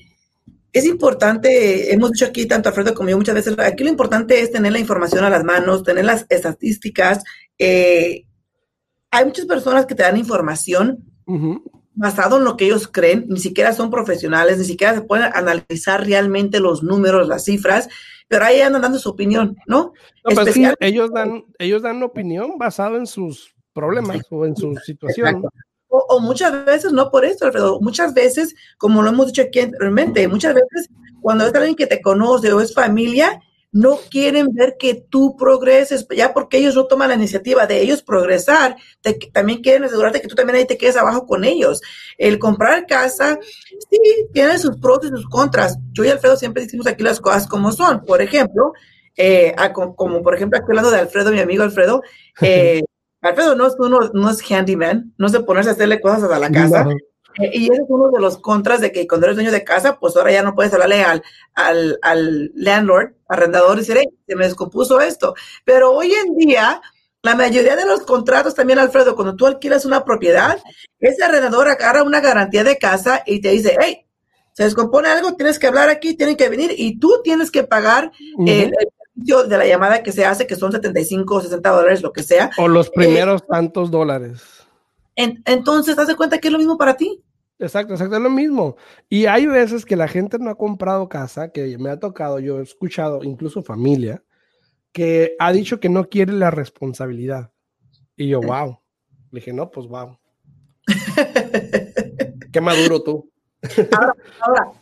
es 0.72 0.86
importante, 0.86 1.94
hemos 1.94 2.12
dicho 2.12 2.26
aquí, 2.26 2.46
tanto 2.46 2.70
Alfredo 2.70 2.94
como 2.94 3.10
yo 3.10 3.18
muchas 3.18 3.36
veces, 3.36 3.58
aquí 3.60 3.84
lo 3.84 3.90
importante 3.90 4.40
es 4.42 4.52
tener 4.52 4.72
la 4.72 4.80
información 4.80 5.24
a 5.24 5.30
las 5.30 5.44
manos, 5.44 5.84
tener 5.84 6.06
las 6.06 6.26
estadísticas. 6.30 7.24
Eh, 7.58 8.26
hay 9.12 9.26
muchas 9.26 9.46
personas 9.46 9.86
que 9.86 9.96
te 9.96 10.04
dan 10.04 10.18
información 10.18 11.06
basado 11.94 12.38
en 12.38 12.44
lo 12.44 12.58
que 12.58 12.66
ellos 12.66 12.88
creen, 12.88 13.26
ni 13.28 13.40
siquiera 13.40 13.74
son 13.74 13.92
profesionales, 13.92 14.58
ni 14.58 14.66
siquiera 14.66 14.96
se 14.96 15.02
pueden 15.02 15.30
analizar 15.34 16.06
realmente 16.06 16.60
los 16.60 16.82
números, 16.82 17.28
las 17.28 17.46
cifras, 17.46 17.90
pero 18.28 18.46
ahí 18.46 18.62
andan 18.62 18.82
dando 18.82 19.00
su 19.00 19.10
opinión, 19.10 19.58
¿no? 19.68 19.94
Pues 20.24 20.56
ellos 20.80 21.12
dan, 21.12 21.46
ellos 21.58 21.82
dan 21.82 22.02
opinión 22.02 22.58
basado 22.58 22.98
en 22.98 23.06
sus 23.06 23.56
problemas 23.74 24.22
o 24.30 24.46
en 24.46 24.56
su 24.56 24.76
situación. 24.78 25.44
O, 25.92 26.20
muchas 26.20 26.66
veces, 26.66 26.92
no 26.92 27.10
por 27.10 27.26
eso, 27.26 27.46
Alfredo, 27.46 27.80
muchas 27.82 28.14
veces, 28.14 28.54
como 28.78 29.02
lo 29.02 29.10
hemos 29.10 29.28
dicho 29.28 29.42
aquí 29.42 29.60
anteriormente, 29.60 30.28
muchas 30.28 30.54
veces 30.54 30.90
cuando 31.20 31.48
es 31.48 31.56
alguien 31.56 31.76
que 31.76 31.88
te 31.88 32.02
conoce 32.02 32.54
o 32.54 32.62
es 32.62 32.76
familia, 32.76 33.42
no 33.72 33.98
quieren 34.10 34.48
ver 34.52 34.78
que 34.80 34.96
tú 34.96 35.36
progreses, 35.38 36.08
ya 36.16 36.34
porque 36.34 36.58
ellos 36.58 36.76
no 36.76 36.86
toman 36.86 37.10
la 37.10 37.16
iniciativa 37.16 37.68
de 37.68 37.82
ellos 37.82 38.02
progresar, 38.02 38.78
también 39.32 39.62
quieren 39.62 39.84
asegurarte 39.84 40.22
que 40.22 40.28
tú 40.28 40.36
también 40.36 40.58
ahí 40.58 40.66
te 40.66 40.78
quedes 40.78 40.98
abajo 40.98 41.26
con 41.28 41.44
ellos. 41.44 41.82
El 42.18 42.40
comprar 42.40 42.88
casa, 42.88 43.40
sí, 43.42 44.28
tiene 44.34 44.58
sus 44.58 44.78
pros 44.78 45.00
y 45.04 45.10
sus 45.10 45.28
contras. 45.28 45.78
Yo 45.92 46.04
y 46.04 46.10
Alfredo 46.10 46.36
siempre 46.36 46.64
decimos 46.64 46.88
aquí 46.88 47.04
las 47.04 47.20
cosas 47.20 47.48
como 47.48 47.72
son. 47.72 48.04
Por 48.06 48.22
ejemplo, 48.22 48.74
eh, 49.16 49.56
como, 49.96 50.24
por 50.24 50.36
ejemplo 50.36 50.58
aquí 50.58 50.68
hablando 50.70 50.92
de 50.92 51.00
Alfredo, 51.00 51.32
mi 51.32 51.40
amigo 51.40 51.64
Alfredo, 51.64 52.02
eh, 52.42 52.82
Alfredo 53.22 53.56
no 53.56 53.68
es, 53.68 53.76
uno, 53.78 54.00
no 54.14 54.30
es 54.30 54.42
handyman, 54.50 55.14
no 55.18 55.30
se 55.30 55.42
ponerse 55.42 55.70
a 55.70 55.74
hacerle 55.74 56.00
cosas 56.00 56.32
a 56.32 56.40
la 56.40 56.50
casa. 56.50 56.88
Eh, 57.40 57.52
y 57.54 57.64
ese 57.66 57.82
es 57.82 57.88
uno 57.90 58.10
de 58.12 58.20
los 58.20 58.38
contras 58.38 58.82
de 58.82 58.92
que 58.92 59.08
cuando 59.08 59.28
eres 59.28 59.36
dueño 59.36 59.52
de 59.52 59.64
casa, 59.64 60.00
pues 60.00 60.16
ahora 60.16 60.32
ya 60.32 60.44
no 60.44 60.56
puedes 60.56 60.74
hablarle 60.74 61.04
al, 61.04 61.22
al, 61.54 62.00
al 62.02 62.52
landlord, 62.56 63.14
arrendador, 63.28 63.78
y 63.78 63.82
decir, 63.82 63.98
hey, 64.00 64.10
se 64.28 64.36
me 64.36 64.46
descompuso 64.46 65.00
esto. 65.02 65.36
Pero 65.66 65.92
hoy 65.92 66.14
en 66.14 66.36
día, 66.38 66.82
la 67.22 67.36
mayoría 67.36 67.76
de 67.76 67.86
los 67.86 68.02
contratos 68.02 68.56
también, 68.56 68.80
Alfredo, 68.80 69.16
cuando 69.16 69.36
tú 69.36 69.46
alquilas 69.46 69.86
una 69.86 70.06
propiedad, 70.06 70.58
ese 71.00 71.24
arrendador 71.24 71.68
agarra 71.68 72.04
una 72.04 72.22
garantía 72.22 72.64
de 72.64 72.78
casa 72.78 73.24
y 73.26 73.42
te 73.42 73.50
dice, 73.50 73.76
hey, 73.80 74.06
se 74.54 74.64
descompone 74.64 75.10
algo, 75.10 75.36
tienes 75.36 75.60
que 75.60 75.68
hablar 75.68 75.90
aquí, 75.90 76.16
tienen 76.16 76.36
que 76.36 76.50
venir 76.50 76.74
y 76.78 77.00
tú 77.00 77.22
tienes 77.24 77.52
que 77.52 77.64
pagar 77.64 78.12
el, 78.46 78.74
servicio 79.20 79.44
de 79.44 79.58
la 79.58 79.66
llamada 79.66 80.04
que 80.04 80.12
se 80.12 80.26
hace, 80.26 80.48
que 80.48 80.56
son 80.56 80.72
75 80.72 81.36
o 81.36 81.42
60 81.42 81.70
dólares, 81.70 82.02
lo 82.02 82.12
que 82.12 82.24
sea. 82.24 82.50
O 82.58 82.68
los 82.68 82.90
primeros 82.90 83.46
tantos 83.46 83.92
dólares 83.92 84.60
entonces, 85.46 85.96
¿te 85.96 86.06
das 86.06 86.16
cuenta 86.16 86.40
que 86.40 86.48
es 86.48 86.52
lo 86.52 86.58
mismo 86.58 86.78
para 86.78 86.96
ti? 86.96 87.22
Exacto, 87.60 87.94
exacto, 87.94 88.16
es 88.16 88.22
lo 88.22 88.30
mismo. 88.30 88.78
Y 89.10 89.26
hay 89.26 89.46
veces 89.48 89.86
que 89.86 89.98
la 89.98 90.08
gente 90.08 90.40
no 90.40 90.50
ha 90.50 90.56
comprado 90.56 91.10
casa, 91.10 91.52
que 91.52 91.78
me 91.78 91.90
ha 91.90 92.00
tocado, 92.00 92.40
yo 92.40 92.60
he 92.60 92.64
escuchado, 92.64 93.24
incluso 93.24 93.62
familia, 93.62 94.24
que 94.94 95.36
ha 95.40 95.52
dicho 95.52 95.80
que 95.80 95.90
no 95.90 96.08
quiere 96.08 96.34
la 96.34 96.52
responsabilidad. 96.52 97.52
Y 98.16 98.30
yo, 98.30 98.40
wow. 98.40 98.80
Le 99.32 99.40
dije, 99.40 99.52
no, 99.52 99.70
pues 99.70 99.88
wow. 99.88 100.18
Qué 102.52 102.62
maduro 102.62 103.04
tú. 103.04 103.30
ahora, 103.92 104.14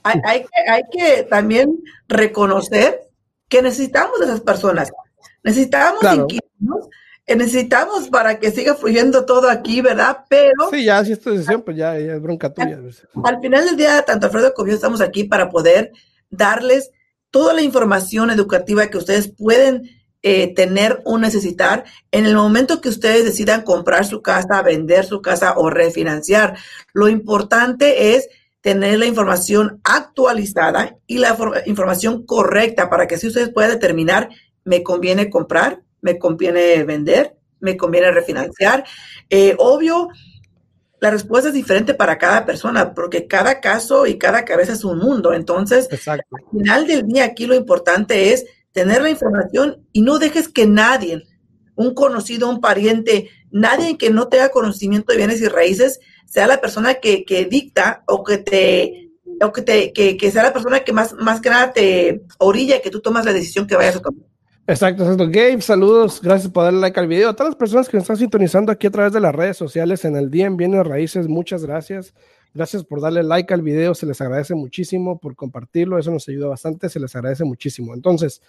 hay, 0.03 0.45
que, 0.91 1.23
también 1.23 1.83
reconocer 2.07 3.06
que 3.49 3.61
necesitamos 3.61 4.19
de 4.19 4.25
esas 4.25 4.41
personas. 4.41 4.91
Necesitamos 5.43 6.03
inquilinos 6.03 6.89
necesitamos 7.35 8.07
para 8.09 8.39
que 8.39 8.51
siga 8.51 8.75
fluyendo 8.75 9.25
todo 9.25 9.49
aquí, 9.49 9.81
¿verdad? 9.81 10.19
Pero... 10.29 10.69
Sí, 10.71 10.85
ya, 10.85 11.03
si 11.03 11.11
es 11.11 11.19
tu 11.19 11.31
decisión, 11.31 11.61
pues 11.61 11.75
ya, 11.75 11.97
es 11.97 12.21
bronca 12.21 12.53
tuya. 12.53 12.79
Al, 13.23 13.41
final 13.41 13.65
del 13.65 13.75
día, 13.75 14.01
tanto 14.03 14.27
Alfredo 14.27 14.53
como 14.53 14.69
yo 14.69 14.75
estamos 14.75 15.01
aquí 15.01 15.25
para 15.25 15.49
poder 15.49 15.91
darles 16.29 16.91
toda 17.29 17.53
la 17.53 17.61
información 17.61 18.29
educativa 18.29 18.87
que 18.87 18.97
ustedes 18.97 19.27
pueden 19.27 19.89
eh, 20.23 20.53
tener 20.53 21.01
o 21.03 21.17
necesitar 21.17 21.83
en 22.11 22.25
el 22.25 22.35
momento 22.35 22.79
que 22.79 22.89
ustedes 22.89 23.25
decidan 23.25 23.63
comprar 23.63 24.05
su 24.05 24.21
casa, 24.21 24.61
vender 24.61 25.05
su 25.05 25.21
casa 25.21 25.55
o 25.57 25.69
refinanciar. 25.69 26.57
Lo 26.93 27.09
importante 27.09 28.15
es 28.15 28.29
tener 28.67 28.99
la 28.99 29.05
información 29.05 29.79
actualizada 29.85 30.97
y 31.07 31.19
la 31.19 31.37
información 31.67 32.25
correcta 32.25 32.89
para 32.89 33.07
que 33.07 33.15
así 33.15 33.27
ustedes 33.27 33.47
puedan 33.47 33.71
determinar, 33.71 34.27
me 34.65 34.83
conviene 34.83 35.29
comprar, 35.29 35.83
me 36.01 36.19
conviene 36.19 36.83
vender, 36.83 37.37
me 37.61 37.77
conviene 37.77 38.11
refinanciar. 38.11 38.83
Eh, 39.29 39.55
obvio, 39.57 40.09
la 40.99 41.11
respuesta 41.11 41.47
es 41.47 41.55
diferente 41.55 41.93
para 41.93 42.17
cada 42.17 42.45
persona, 42.45 42.93
porque 42.93 43.25
cada 43.25 43.61
caso 43.61 44.05
y 44.05 44.17
cada 44.17 44.43
cabeza 44.43 44.73
es 44.73 44.83
un 44.83 44.97
mundo. 44.97 45.31
Entonces, 45.31 45.87
al 46.05 46.21
final 46.51 46.87
del 46.87 47.07
día, 47.07 47.23
aquí 47.23 47.45
lo 47.45 47.55
importante 47.55 48.33
es 48.33 48.47
tener 48.73 49.01
la 49.01 49.09
información 49.09 49.87
y 49.93 50.01
no 50.01 50.19
dejes 50.19 50.49
que 50.49 50.67
nadie, 50.67 51.23
un 51.75 51.93
conocido, 51.93 52.49
un 52.49 52.59
pariente, 52.59 53.29
nadie 53.49 53.97
que 53.97 54.09
no 54.09 54.27
tenga 54.27 54.49
conocimiento 54.49 55.13
de 55.13 55.19
bienes 55.19 55.39
y 55.39 55.47
raíces, 55.47 56.01
sea 56.37 56.45
la 56.45 56.61
persona 56.61 56.93
que, 56.93 57.47
dicta 57.49 58.03
o 58.05 58.23
que 58.23 58.37
te 58.37 59.09
o 59.41 59.51
que, 59.51 59.63
te, 59.63 59.91
que, 59.91 60.31
sea 60.31 60.43
la 60.43 60.53
persona 60.53 60.81
que 60.81 60.93
más, 60.93 61.13
más 61.13 61.41
que 61.41 61.49
nada 61.49 61.73
te 61.73 62.21
orilla 62.37 62.79
que 62.79 62.91
tú 62.91 63.01
tomas 63.01 63.25
la 63.25 63.33
decisión 63.33 63.65
que 63.65 63.75
vayas 63.75 63.95
a 63.95 64.01
tomar. 64.01 64.23
Exacto, 64.67 65.01
exacto. 65.01 65.25
Gabe, 65.31 65.59
saludos. 65.61 66.21
Gracias 66.21 66.51
por 66.51 66.65
darle 66.65 66.79
like 66.79 66.99
al 66.99 67.07
video. 67.07 67.29
A 67.29 67.35
todas 67.35 67.53
las 67.53 67.57
personas 67.57 67.89
que 67.89 67.97
nos 67.97 68.03
están 68.03 68.17
sintonizando 68.17 68.71
aquí 68.71 68.85
a 68.85 68.91
través 68.91 69.13
de 69.13 69.19
las 69.19 69.33
redes 69.33 69.57
sociales 69.57 70.05
en 70.05 70.15
el 70.15 70.29
día 70.29 70.45
en 70.45 70.57
Bienes 70.57 70.85
Raíces, 70.85 71.27
muchas 71.27 71.65
gracias. 71.65 72.13
Gracias 72.53 72.83
por 72.83 73.01
darle 73.01 73.23
like 73.23 73.51
al 73.51 73.63
video. 73.63 73.95
Se 73.95 74.05
les 74.05 74.21
agradece 74.21 74.53
muchísimo 74.53 75.17
por 75.17 75.35
compartirlo. 75.35 75.97
Eso 75.97 76.11
nos 76.11 76.29
ayuda 76.29 76.49
bastante. 76.49 76.87
Se 76.87 76.99
les 76.99 77.15
agradece 77.15 77.45
muchísimo. 77.45 77.95
Entonces, 77.95 78.43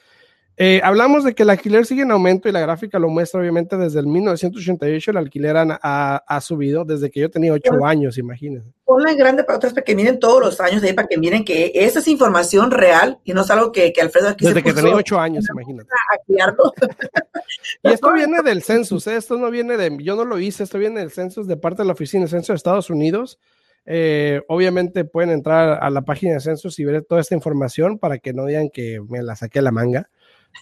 Eh, 0.61 0.81
hablamos 0.83 1.23
de 1.23 1.37
que 1.37 1.45
el 1.45 1.50
alquiler 1.50 1.87
sigue 1.87 2.03
en 2.03 2.11
aumento 2.11 2.49
y 2.49 2.53
la 2.53 2.59
gráfica 2.59 2.99
lo 2.99 3.09
muestra 3.09 3.41
obviamente 3.41 3.77
desde 3.77 4.00
el 4.00 4.09
1988 4.09 5.12
el 5.12 5.17
alquiler 5.17 5.57
ha, 5.57 6.41
subido 6.41 6.85
desde 6.85 7.12
que 7.12 7.21
yo 7.21 7.31
tenía 7.31 7.53
ocho 7.53 7.85
años, 7.85 8.19
imagínense. 8.19 8.73
Ponla 8.85 9.12
en 9.12 9.19
grande 9.19 9.45
para 9.45 9.59
otras 9.59 9.73
para 9.73 9.85
que 9.85 9.95
miren 9.95 10.19
todos 10.19 10.41
los 10.41 10.61
años 10.61 10.83
ahí, 10.83 10.95
para 10.95 11.07
que 11.07 11.17
miren 11.17 11.45
que 11.45 11.71
esa 11.77 12.00
es 12.00 12.09
información 12.09 12.73
real 12.73 13.21
y 13.23 13.35
no 13.35 13.43
es 13.43 13.50
algo 13.53 13.71
que, 13.71 13.93
que 13.93 14.00
Alfredo 14.00 14.31
aquí 14.31 14.47
Desde 14.47 14.65
que 14.65 14.73
tenía 14.73 14.97
ocho 14.97 15.21
años, 15.21 15.47
imagínate. 15.53 15.88
y 17.85 17.93
esto 17.93 18.12
viene 18.12 18.43
del 18.43 18.65
census, 18.65 19.07
¿eh? 19.07 19.15
esto 19.15 19.38
no 19.38 19.53
viene 19.53 19.77
de, 19.77 19.97
yo 20.03 20.17
no 20.17 20.25
lo 20.25 20.41
hice, 20.41 20.65
esto 20.65 20.79
viene 20.79 20.99
del 20.99 21.12
census 21.12 21.47
de 21.47 21.57
parte 21.57 21.83
de 21.83 21.87
la 21.87 21.93
oficina 21.93 22.25
de 22.25 22.31
censo 22.31 22.53
de 22.53 22.57
Estados 22.57 22.91
Unidos. 22.91 23.38
Eh, 23.87 24.43
obviamente 24.49 25.05
pueden 25.05 25.31
entrar 25.31 25.79
a 25.81 25.88
la 25.91 26.03
página 26.03 26.35
de 26.35 26.41
census 26.41 26.81
y 26.81 26.85
ver 26.85 27.05
toda 27.05 27.21
esta 27.21 27.37
información 27.37 27.99
para 27.99 28.19
que 28.19 28.33
no 28.33 28.45
digan 28.45 28.71
que 28.71 29.00
me 29.09 29.23
la 29.23 29.37
saqué 29.37 29.61
a 29.61 29.62
la 29.62 29.71
manga. 29.71 30.11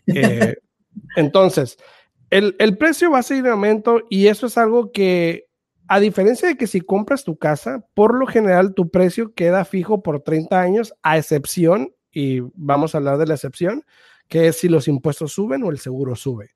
Eh, 0.06 0.56
entonces, 1.16 1.76
el, 2.30 2.76
precio 2.78 3.10
va 3.10 3.18
a 3.18 3.22
seguir 3.22 3.46
en 3.46 3.52
aumento 3.52 4.02
y 4.10 4.26
eso 4.26 4.46
es 4.46 4.58
algo 4.58 4.92
que, 4.92 5.46
a 5.88 6.00
diferencia 6.00 6.48
de 6.48 6.56
que 6.56 6.66
si 6.66 6.80
compras 6.80 7.24
tu 7.24 7.36
casa, 7.36 7.86
por 7.94 8.14
lo 8.18 8.26
general 8.26 8.74
tu 8.74 8.90
precio 8.90 9.34
queda 9.34 9.64
fijo 9.64 10.02
por 10.02 10.22
30 10.22 10.60
años, 10.60 10.94
a 11.02 11.18
excepción, 11.18 11.94
y 12.12 12.40
vamos 12.54 12.94
a 12.94 12.98
hablar 12.98 13.18
de 13.18 13.26
la 13.26 13.34
excepción, 13.34 13.84
que 14.28 14.48
es 14.48 14.56
si 14.56 14.68
los 14.68 14.88
impuestos 14.88 15.32
suben 15.32 15.62
o 15.62 15.70
el 15.70 15.78
seguro 15.78 16.16
sube. 16.16 16.50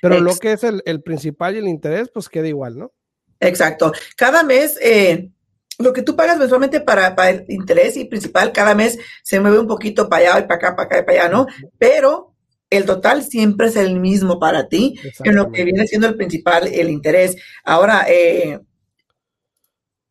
Pero 0.00 0.20
lo 0.20 0.36
que 0.36 0.52
es 0.52 0.64
el, 0.64 1.02
principal 1.02 1.54
y 1.54 1.58
el 1.58 1.68
interés, 1.68 2.10
pues 2.12 2.28
queda 2.28 2.48
igual, 2.48 2.76
¿no? 2.76 2.92
Exacto. 3.38 3.92
Cada 4.16 4.42
mes, 4.42 4.76
eh, 4.82 5.30
lo 5.78 5.92
que 5.92 6.02
tú 6.02 6.16
pagas 6.16 6.38
mensualmente 6.38 6.80
para, 6.80 7.14
para, 7.14 7.30
el 7.30 7.44
interés 7.48 7.96
y 7.96 8.06
principal, 8.06 8.52
cada 8.52 8.74
mes 8.74 8.98
se 9.22 9.38
mueve 9.38 9.60
un 9.60 9.68
poquito 9.68 10.08
para 10.08 10.30
allá 10.30 10.40
y 10.40 10.48
para 10.48 10.54
acá, 10.56 10.76
para 10.76 10.86
acá 10.86 10.98
y 10.98 11.02
para 11.02 11.20
allá, 11.20 11.28
¿no? 11.28 11.46
Pero 11.78 12.31
el 12.72 12.86
total 12.86 13.22
siempre 13.22 13.68
es 13.68 13.76
el 13.76 14.00
mismo 14.00 14.40
para 14.40 14.68
ti, 14.68 14.98
en 15.24 15.36
lo 15.36 15.52
que 15.52 15.64
viene 15.64 15.86
siendo 15.86 16.06
el 16.06 16.16
principal, 16.16 16.66
el 16.66 16.88
interés. 16.88 17.36
Ahora, 17.64 18.06
eh, 18.08 18.60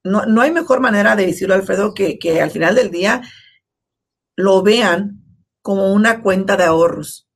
no, 0.03 0.41
hay 0.41 0.51
mejor 0.51 0.79
manera 0.79 1.15
de 1.15 1.25
decirlo, 1.25 1.55
Alfredo, 1.55 1.93
que, 1.93 2.41
al 2.41 2.51
final 2.51 2.75
del 2.75 2.91
día 2.91 3.21
lo 4.35 4.61
vean 4.61 5.23
como 5.61 5.91
una 5.91 6.21
cuenta 6.21 6.55
de 6.55 6.65
ahorros. 6.65 7.27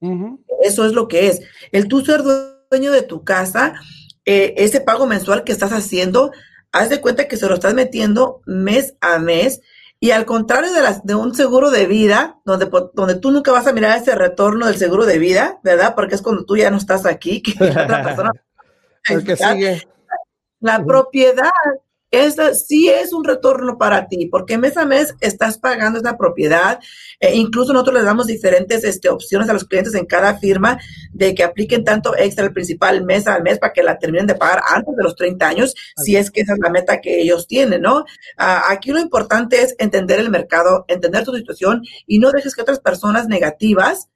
Eso 0.64 0.86
es 0.86 0.94
lo 0.94 1.08
que 1.08 1.28
es. 1.28 1.42
El 1.72 1.88
tú 1.88 2.02
ser 2.06 2.22
dueño 2.22 2.92
de 2.92 3.02
tu 3.02 3.24
casa, 3.24 3.74
eh, 4.26 4.54
ese 4.58 4.80
pago 4.80 5.08
mensual 5.08 5.44
que 5.44 5.52
estás 5.52 5.72
haciendo, 5.72 6.32
haz 6.72 6.90
de 6.90 7.02
cuenta 7.02 7.28
que 7.28 7.38
se 7.38 7.48
lo 7.48 7.56
estás 7.56 7.74
metiendo 7.74 8.42
mes 8.46 8.96
a 9.02 9.18
mes 9.18 9.62
y 10.00 10.12
al 10.12 10.26
contrario 10.26 10.72
de, 10.74 10.82
las, 10.82 11.06
de 11.06 11.16
un 11.16 11.34
seguro 11.34 11.72
de 11.72 11.88
vida, 11.88 12.40
donde, 12.46 12.70
donde 12.94 13.16
tú 13.16 13.32
nunca 13.32 13.52
vas 13.52 13.68
a 13.68 13.74
mirar 13.74 13.98
ese 13.98 14.16
retorno 14.16 14.68
del 14.68 14.78
seguro 14.78 15.06
de 15.06 15.18
vida, 15.18 15.60
¿verdad? 15.64 15.96
Porque 15.96 16.16
es 16.16 16.22
cuando 16.22 16.46
tú 16.46 16.58
ya 16.58 16.70
no 16.70 16.78
estás 16.78 17.06
aquí, 17.06 17.42
que 17.42 17.64
otra 17.64 18.04
persona... 18.04 18.32
sigue. 19.54 19.88
La 20.60 20.84
propiedad 20.84 21.52
esta 22.12 22.54
sí 22.54 22.88
es 22.88 23.14
un 23.14 23.24
retorno 23.24 23.78
para 23.78 24.08
ti, 24.08 24.28
porque 24.28 24.58
mes 24.58 24.78
a 24.78 24.86
mes 24.86 25.16
estás 25.20 25.58
pagando 25.58 26.00
esa 26.00 26.18
propiedad. 26.18 26.80
E 27.20 27.36
incluso 27.36 27.74
nosotros 27.74 27.96
les 27.96 28.06
damos 28.06 28.28
diferentes 28.28 28.84
este, 28.84 29.10
opciones 29.10 29.50
a 29.50 29.54
los 29.54 29.66
clientes 29.66 29.96
en 29.96 30.06
cada 30.06 30.38
firma 30.38 30.80
de 31.12 31.36
que 31.36 31.44
apliquen 31.44 31.84
tanto 31.84 32.16
extra 32.16 32.46
el 32.46 32.54
principal 32.54 33.04
mes 33.04 33.28
al 33.28 33.44
mes 33.44 33.60
para 33.60 33.74
que 33.74 33.84
la 33.84 33.98
terminen 33.98 34.28
de 34.28 34.36
pagar 34.36 34.62
antes 34.70 34.96
de 34.96 35.04
los 35.04 35.16
30 35.16 35.48
años, 35.48 35.74
si 35.98 36.16
es 36.16 36.32
que 36.32 36.42
esa 36.42 36.54
es 36.54 36.60
la 36.60 36.70
meta 36.70 37.02
que 37.02 37.22
ellos 37.22 37.48
tienen, 37.48 37.82
¿no? 37.82 38.06
Ah, 38.38 38.64
aquí 38.70 38.92
lo 38.92 39.00
importante 39.00 39.62
es 39.62 39.76
entender 39.80 40.20
el 40.20 40.30
mercado, 40.30 40.86
entender 40.88 41.24
tu 41.24 41.36
situación 41.36 41.84
y 42.06 42.20
no 42.20 42.32
dejes 42.32 42.56
que 42.56 42.62
otras 42.62 42.80
personas 42.80 43.28
negativas 43.28 44.10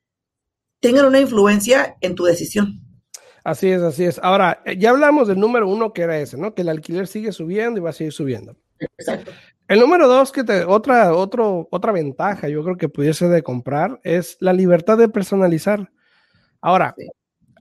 tengan 0.80 1.06
una 1.06 1.20
influencia 1.20 1.98
en 2.02 2.16
tu 2.16 2.24
decisión. 2.24 2.89
Así 3.44 3.70
es, 3.70 3.82
así 3.82 4.06
es. 4.06 4.20
Ahora, 4.22 4.62
eh, 4.66 4.78
ya 4.78 4.92
hablamos 4.92 5.28
del 5.28 5.40
número 5.40 5.68
uno 5.68 5.94
que 5.94 6.02
era 6.02 6.20
ese, 6.20 6.38
¿no? 6.38 6.54
Que 6.54 6.62
el 6.62 6.70
alquiler 6.70 7.08
sigue 7.08 7.32
subiendo 7.32 7.80
y 7.80 7.84
va 7.84 7.92
a 7.92 7.94
seguir 7.94 8.14
subiendo. 8.14 8.56
Exacto. 8.98 9.32
El 9.68 9.80
número 9.80 10.08
dos, 10.08 10.32
que 10.32 10.44
te, 10.44 10.64
otra, 10.66 11.14
otro, 11.14 11.68
otra 11.72 11.92
ventaja 11.92 12.50
yo 12.50 12.64
creo 12.64 12.76
que 12.76 12.90
pudiese 12.90 13.28
de 13.28 13.44
comprar 13.44 14.00
es 14.04 14.36
la 14.40 14.52
libertad 14.52 14.98
de 14.98 15.10
personalizar. 15.10 15.92
Ahora, 16.60 16.96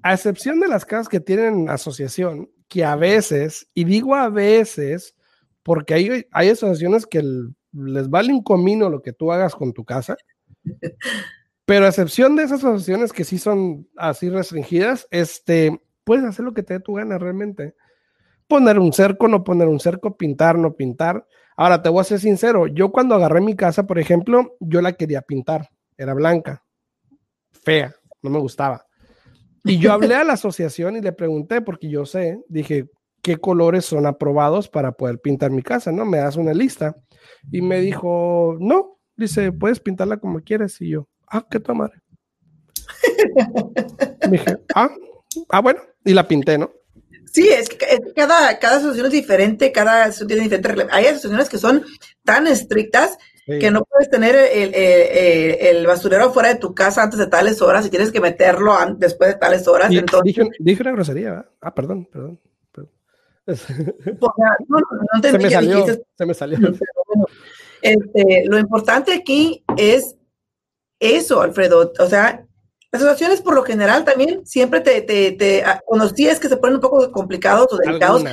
a 0.02 0.14
excepción 0.14 0.58
de 0.60 0.69
las 0.69 0.84
casas 0.84 1.08
que 1.08 1.21
tienen 1.21 1.69
asociación, 1.69 2.50
que 2.69 2.84
a 2.84 2.97
veces, 2.97 3.69
y 3.75 3.84
digo 3.84 4.14
a 4.14 4.30
veces, 4.30 5.17
porque 5.62 5.95
hay, 5.95 6.26
hay 6.32 6.49
asociaciones 6.49 7.06
que 7.06 7.23
les 7.73 8.08
vale 8.08 8.32
un 8.32 8.43
comino 8.43 8.88
lo 8.88 9.02
que 9.02 9.12
tú 9.12 9.30
hagas 9.30 9.54
con 9.54 9.73
tu 9.73 9.84
casa, 9.84 10.17
pero 11.69 11.85
a 11.85 11.89
excepción 11.91 12.35
de 12.35 12.45
esas 12.45 12.61
asociaciones 12.61 13.13
que 13.13 13.25
sí 13.25 13.37
son 13.37 13.87
así 13.99 14.31
restringidas, 14.31 15.07
este, 15.11 15.78
puedes 16.02 16.25
hacer 16.25 16.47
lo 16.47 16.54
que 16.54 16.63
te 16.63 16.73
dé 16.73 16.81
tu 16.81 16.95
gana 16.95 17.19
realmente. 17.19 17.75
Poner 18.47 18.78
un 18.78 18.91
cerco, 18.95 19.28
no 19.28 19.45
poner 19.45 19.69
un 19.69 19.78
cerco, 19.78 20.17
pintar, 20.17 20.57
no 20.57 20.76
pintar. 20.76 21.26
Ahora, 21.59 21.83
te 21.83 21.91
voy 21.91 22.00
a 22.00 22.04
ser 22.04 22.21
sincero, 22.21 22.69
yo 22.69 22.91
cuando 22.91 23.15
agarré 23.15 23.43
mi 23.43 23.54
casa, 23.54 23.87
por 23.87 23.99
ejemplo, 23.99 24.57
yo 24.61 24.81
la 24.81 24.95
quería 24.95 25.21
pintar. 25.21 25.69
Era 25.99 26.15
blanca, 26.15 26.65
fea, 27.50 27.95
no 28.23 28.31
me 28.31 28.39
gustaba. 28.39 28.87
Y 29.63 29.76
yo 29.76 29.93
hablé 29.93 30.15
a 30.15 30.25
la 30.25 30.33
asociación 30.33 30.97
y 30.97 31.02
le 31.02 31.13
pregunté, 31.13 31.61
porque 31.61 31.91
yo 31.91 32.07
sé, 32.07 32.43
dije, 32.49 32.89
¿qué 33.21 33.37
colores 33.37 33.85
son 33.85 34.07
aprobados 34.07 34.71
para 34.71 34.93
poder 34.93 35.21
pintar 35.21 35.50
mi 35.50 35.61
casa? 35.61 35.93
¿No? 35.93 36.07
Me 36.07 36.17
das 36.17 36.37
una 36.37 36.54
lista. 36.54 36.97
Y 37.52 37.61
me 37.61 37.78
dijo, 37.83 38.57
no, 38.59 38.99
dice, 39.19 39.52
puedes 39.52 39.81
pintarla 39.81 40.17
como 40.17 40.41
quieres. 40.41 40.81
Y 40.81 40.89
yo, 40.93 41.09
ah, 41.30 41.47
qué 41.50 41.60
tomar. 41.60 41.91
dije, 44.30 44.58
ah, 44.75 44.91
ah, 45.50 45.60
bueno, 45.60 45.80
y 46.04 46.14
la 46.14 46.26
pinté, 46.26 46.58
¿no? 46.58 46.73
Sí, 47.32 47.49
es 47.49 47.69
que 47.69 47.76
cada, 48.17 48.58
cada 48.58 48.76
asociación 48.76 49.06
es 49.06 49.12
diferente, 49.12 49.71
cada 49.71 50.04
asociación 50.04 50.28
tiene 50.28 50.43
diferentes 50.45 50.86
Hay 50.91 51.06
asociaciones 51.06 51.49
que 51.49 51.58
son 51.58 51.84
tan 52.25 52.47
estrictas 52.47 53.19
que 53.47 53.71
no 53.71 53.82
puedes 53.84 54.10
tener 54.10 54.34
el, 54.34 54.75
el, 54.75 55.86
basurero 55.86 56.30
fuera 56.32 56.50
de 56.50 56.56
tu 56.56 56.75
casa 56.75 57.02
antes 57.02 57.19
de 57.19 57.28
tales 57.28 57.62
horas 57.62 57.86
y 57.86 57.91
tienes 57.91 58.12
que 58.12 58.21
meterlo 58.21 58.76
después 58.99 59.32
de 59.32 59.38
tales 59.38 59.67
horas. 59.67 59.91
entonces... 59.91 60.36
dije, 60.58 60.82
una 60.82 60.93
grosería, 60.93 61.30
¿verdad? 61.30 61.47
Ah, 61.62 61.75
perdón, 61.75 62.06
perdón. 62.12 62.38
No, 63.47 64.34
no, 64.69 65.23
se 65.23 65.38
me 65.38 65.50
salió, 65.50 65.86
se 65.86 66.26
me 66.26 66.34
salió. 66.34 66.58
Este, 67.80 68.43
lo 68.47 68.58
importante 68.58 69.14
aquí 69.14 69.62
es 69.76 70.17
eso, 71.00 71.41
Alfredo. 71.41 71.93
O 71.99 72.06
sea, 72.06 72.47
las 72.91 73.02
situaciones 73.02 73.43
por 73.43 73.54
lo 73.54 73.63
general 73.63 74.04
también 74.04 74.47
siempre 74.47 74.80
te, 74.80 75.02
te, 75.02 75.32
te 75.32 75.63
ah, 75.63 75.82
es 76.17 76.41
que 76.41 76.49
se 76.49 76.56
ponen 76.56 76.76
un 76.76 76.80
poco 76.80 77.13
complicados 77.13 77.73
o 77.73 77.76
delicados, 77.76 78.25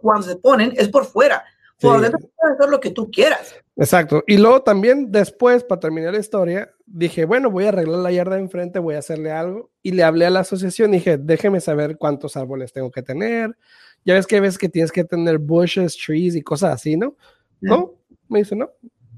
cuando 0.00 0.22
se 0.22 0.36
ponen 0.36 0.72
es 0.76 0.88
por 0.88 1.04
fuera. 1.04 1.44
Por 1.80 2.00
dentro 2.00 2.18
puedes 2.18 2.56
hacer 2.56 2.70
lo 2.70 2.80
que 2.80 2.90
tú 2.90 3.08
quieras. 3.10 3.54
Exacto. 3.76 4.24
Y 4.26 4.36
luego 4.36 4.62
también 4.62 5.12
después, 5.12 5.62
para 5.62 5.80
terminar 5.80 6.12
la 6.12 6.18
historia, 6.18 6.72
dije, 6.84 7.24
bueno, 7.24 7.50
voy 7.50 7.66
a 7.66 7.68
arreglar 7.68 8.00
la 8.00 8.10
yarda 8.10 8.34
de 8.34 8.42
enfrente, 8.42 8.80
voy 8.80 8.96
a 8.96 8.98
hacerle 8.98 9.30
algo. 9.30 9.70
Y 9.82 9.92
le 9.92 10.02
hablé 10.02 10.26
a 10.26 10.30
la 10.30 10.40
asociación 10.40 10.92
y 10.92 10.98
dije, 10.98 11.18
déjeme 11.18 11.60
saber 11.60 11.96
cuántos 11.96 12.36
árboles 12.36 12.72
tengo 12.72 12.90
que 12.90 13.02
tener. 13.02 13.56
Ya 14.04 14.14
ves 14.14 14.26
que 14.26 14.40
ves 14.40 14.58
que 14.58 14.68
tienes 14.68 14.90
que 14.90 15.04
tener 15.04 15.38
bushes, 15.38 15.96
trees 15.96 16.34
y 16.34 16.42
cosas 16.42 16.74
así, 16.74 16.96
¿no? 16.96 17.16
No, 17.60 17.94
me 18.28 18.40
dice, 18.40 18.56
no, 18.56 18.70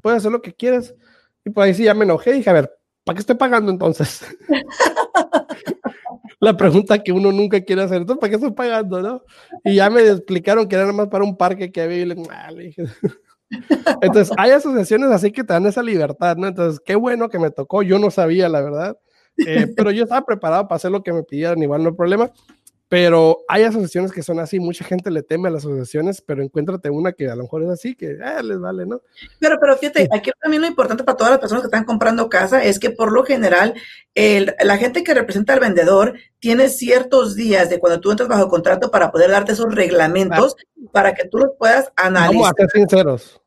puedes 0.02 0.18
hacer 0.18 0.32
lo 0.32 0.42
que 0.42 0.52
quieras. 0.52 0.94
Y 1.54 1.60
ahí 1.60 1.74
sí 1.74 1.84
ya 1.84 1.94
me 1.94 2.04
enojé 2.04 2.30
y 2.30 2.34
dije, 2.34 2.50
a 2.50 2.54
ver, 2.54 2.70
¿para 3.04 3.14
qué 3.16 3.20
estoy 3.20 3.36
pagando 3.36 3.70
entonces? 3.70 4.26
la 6.40 6.56
pregunta 6.56 7.02
que 7.02 7.12
uno 7.12 7.30
nunca 7.32 7.60
quiere 7.60 7.82
hacer, 7.82 7.98
entonces, 7.98 8.20
¿para 8.20 8.30
qué 8.30 8.36
estoy 8.36 8.52
pagando, 8.52 9.02
no? 9.02 9.22
Y 9.64 9.76
ya 9.76 9.90
me 9.90 10.00
explicaron 10.00 10.66
que 10.66 10.76
era 10.76 10.84
nada 10.84 10.96
más 10.96 11.08
para 11.08 11.24
un 11.24 11.36
parque 11.36 11.70
que 11.70 11.82
había 11.82 11.98
y 11.98 12.04
le, 12.06 12.16
ah", 12.30 12.50
dije. 12.56 12.84
Entonces, 14.00 14.34
hay 14.38 14.52
asociaciones 14.52 15.10
así 15.10 15.32
que 15.32 15.44
te 15.44 15.52
dan 15.52 15.66
esa 15.66 15.82
libertad, 15.82 16.36
¿no? 16.36 16.46
Entonces, 16.46 16.80
qué 16.84 16.94
bueno 16.94 17.28
que 17.28 17.38
me 17.38 17.50
tocó, 17.50 17.82
yo 17.82 17.98
no 17.98 18.10
sabía, 18.10 18.48
la 18.48 18.62
verdad, 18.62 18.96
eh, 19.46 19.66
pero 19.76 19.90
yo 19.90 20.04
estaba 20.04 20.24
preparado 20.24 20.68
para 20.68 20.76
hacer 20.76 20.90
lo 20.90 21.02
que 21.02 21.12
me 21.12 21.22
pidieran, 21.22 21.62
igual 21.62 21.82
no 21.82 21.90
hay 21.90 21.94
problema. 21.96 22.30
Pero 22.90 23.44
hay 23.46 23.62
asociaciones 23.62 24.10
que 24.10 24.24
son 24.24 24.40
así, 24.40 24.58
mucha 24.58 24.84
gente 24.84 25.12
le 25.12 25.22
teme 25.22 25.46
a 25.46 25.52
las 25.52 25.64
asociaciones, 25.64 26.20
pero 26.20 26.42
encuéntrate 26.42 26.90
una 26.90 27.12
que 27.12 27.30
a 27.30 27.36
lo 27.36 27.44
mejor 27.44 27.62
es 27.62 27.68
así, 27.68 27.94
que 27.94 28.18
eh, 28.20 28.42
les 28.42 28.58
vale, 28.58 28.84
¿no? 28.84 29.00
Pero, 29.38 29.58
pero 29.60 29.76
fíjate, 29.76 30.08
aquí 30.12 30.32
también 30.42 30.62
lo 30.62 30.66
importante 30.66 31.04
para 31.04 31.16
todas 31.16 31.30
las 31.30 31.38
personas 31.38 31.62
que 31.62 31.68
están 31.68 31.84
comprando 31.84 32.28
casa 32.28 32.64
es 32.64 32.80
que 32.80 32.90
por 32.90 33.12
lo 33.12 33.22
general 33.22 33.74
el, 34.16 34.56
la 34.64 34.76
gente 34.76 35.04
que 35.04 35.14
representa 35.14 35.52
al 35.52 35.60
vendedor 35.60 36.14
tiene 36.40 36.68
ciertos 36.68 37.36
días 37.36 37.70
de 37.70 37.78
cuando 37.78 38.00
tú 38.00 38.10
entras 38.10 38.28
bajo 38.28 38.48
contrato 38.48 38.90
para 38.90 39.12
poder 39.12 39.30
darte 39.30 39.52
esos 39.52 39.72
reglamentos 39.72 40.56
para 40.90 41.14
que 41.14 41.28
tú 41.28 41.38
los 41.38 41.50
puedas 41.56 41.92
analizar. 41.94 42.34
Vamos 42.34 42.50
a 42.50 42.54
ser 42.54 42.70
sinceros. 42.70 43.40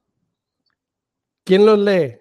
¿Quién 1.43 1.65
los 1.65 1.77
lee? 1.77 2.17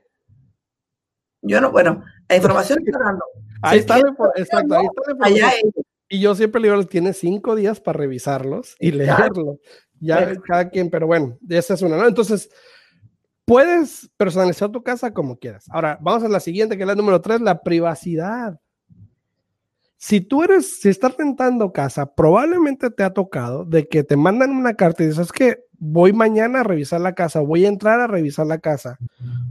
Yo 1.41 1.61
no, 1.61 1.71
bueno, 1.71 2.03
la 2.29 2.35
información 2.35 2.81
está 2.85 2.99
dando. 2.99 3.25
Ahí 3.63 3.79
está, 3.79 3.99
exacto, 4.35 4.75
ahí 4.77 4.87
está. 4.87 5.25
Allá 5.25 5.51
es. 5.51 5.85
Y 6.13 6.21
yo 6.21 6.35
siempre 6.35 6.61
le 6.61 6.69
digo, 6.69 6.85
tiene 6.85 7.15
cinco 7.15 7.57
días 7.57 7.81
para 7.81 7.97
revisarlos 7.97 8.77
y 8.79 8.93
leerlos. 8.93 9.57
Ya 9.99 10.35
cada 10.43 10.69
quien, 10.69 10.91
pero 10.91 11.07
bueno, 11.07 11.39
esa 11.49 11.73
es 11.73 11.81
una, 11.81 11.97
¿no? 11.97 12.07
Entonces, 12.07 12.51
puedes 13.47 14.11
personalizar 14.19 14.71
tu 14.71 14.83
casa 14.83 15.15
como 15.15 15.39
quieras. 15.39 15.65
Ahora, 15.71 15.99
vamos 16.03 16.23
a 16.23 16.29
la 16.29 16.41
siguiente, 16.41 16.77
que 16.77 16.83
es 16.83 16.87
la 16.87 16.95
número 16.95 17.23
tres, 17.23 17.41
la 17.41 17.63
privacidad. 17.63 18.61
Si 19.97 20.21
tú 20.21 20.43
eres, 20.43 20.83
si 20.83 20.91
estás 20.91 21.17
rentando 21.17 21.73
casa, 21.73 22.15
probablemente 22.15 22.91
te 22.91 23.05
ha 23.05 23.15
tocado 23.15 23.65
de 23.65 23.89
que 23.89 24.05
te 24.05 24.19
mandan 24.19 24.51
una 24.51 24.75
carta 24.75 25.05
y 25.05 25.07
dices 25.07 25.33
que 25.33 25.65
voy 25.79 26.13
mañana 26.13 26.61
a 26.61 26.65
revisar 26.65 27.01
la 27.01 27.15
casa, 27.15 27.41
voy 27.41 27.65
a 27.65 27.69
entrar 27.69 28.01
a 28.01 28.07
revisar 28.07 28.47
la 28.47 28.59
casa, 28.59 28.99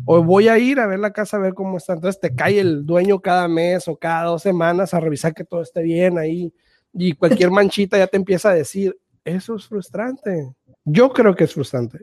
o 0.06 0.24
voy 0.24 0.48
a 0.48 0.58
ir 0.58 0.80
a 0.80 0.88
ver 0.88 1.00
la 1.00 1.12
casa 1.12 1.38
a 1.38 1.40
ver 1.40 1.54
cómo 1.54 1.78
está. 1.78 1.94
Entonces 1.94 2.20
te 2.20 2.36
cae 2.36 2.60
el 2.60 2.86
dueño 2.86 3.20
cada 3.20 3.48
mes 3.48 3.88
o 3.88 3.96
cada 3.96 4.26
dos 4.26 4.42
semanas 4.42 4.94
a 4.94 5.00
revisar 5.00 5.34
que 5.34 5.44
todo 5.44 5.62
esté 5.62 5.82
bien 5.84 6.18
ahí 6.18 6.54
y 6.94 7.14
cualquier 7.14 7.52
manchita 7.52 7.98
ya 7.98 8.08
te 8.08 8.18
empieza 8.18 8.50
a 8.50 8.56
decir, 8.56 8.98
eso 9.24 9.56
es 9.56 9.68
frustrante. 9.68 10.54
Yo 10.84 11.12
creo 11.12 11.36
que 11.36 11.44
es 11.46 11.54
frustrante. 11.54 12.00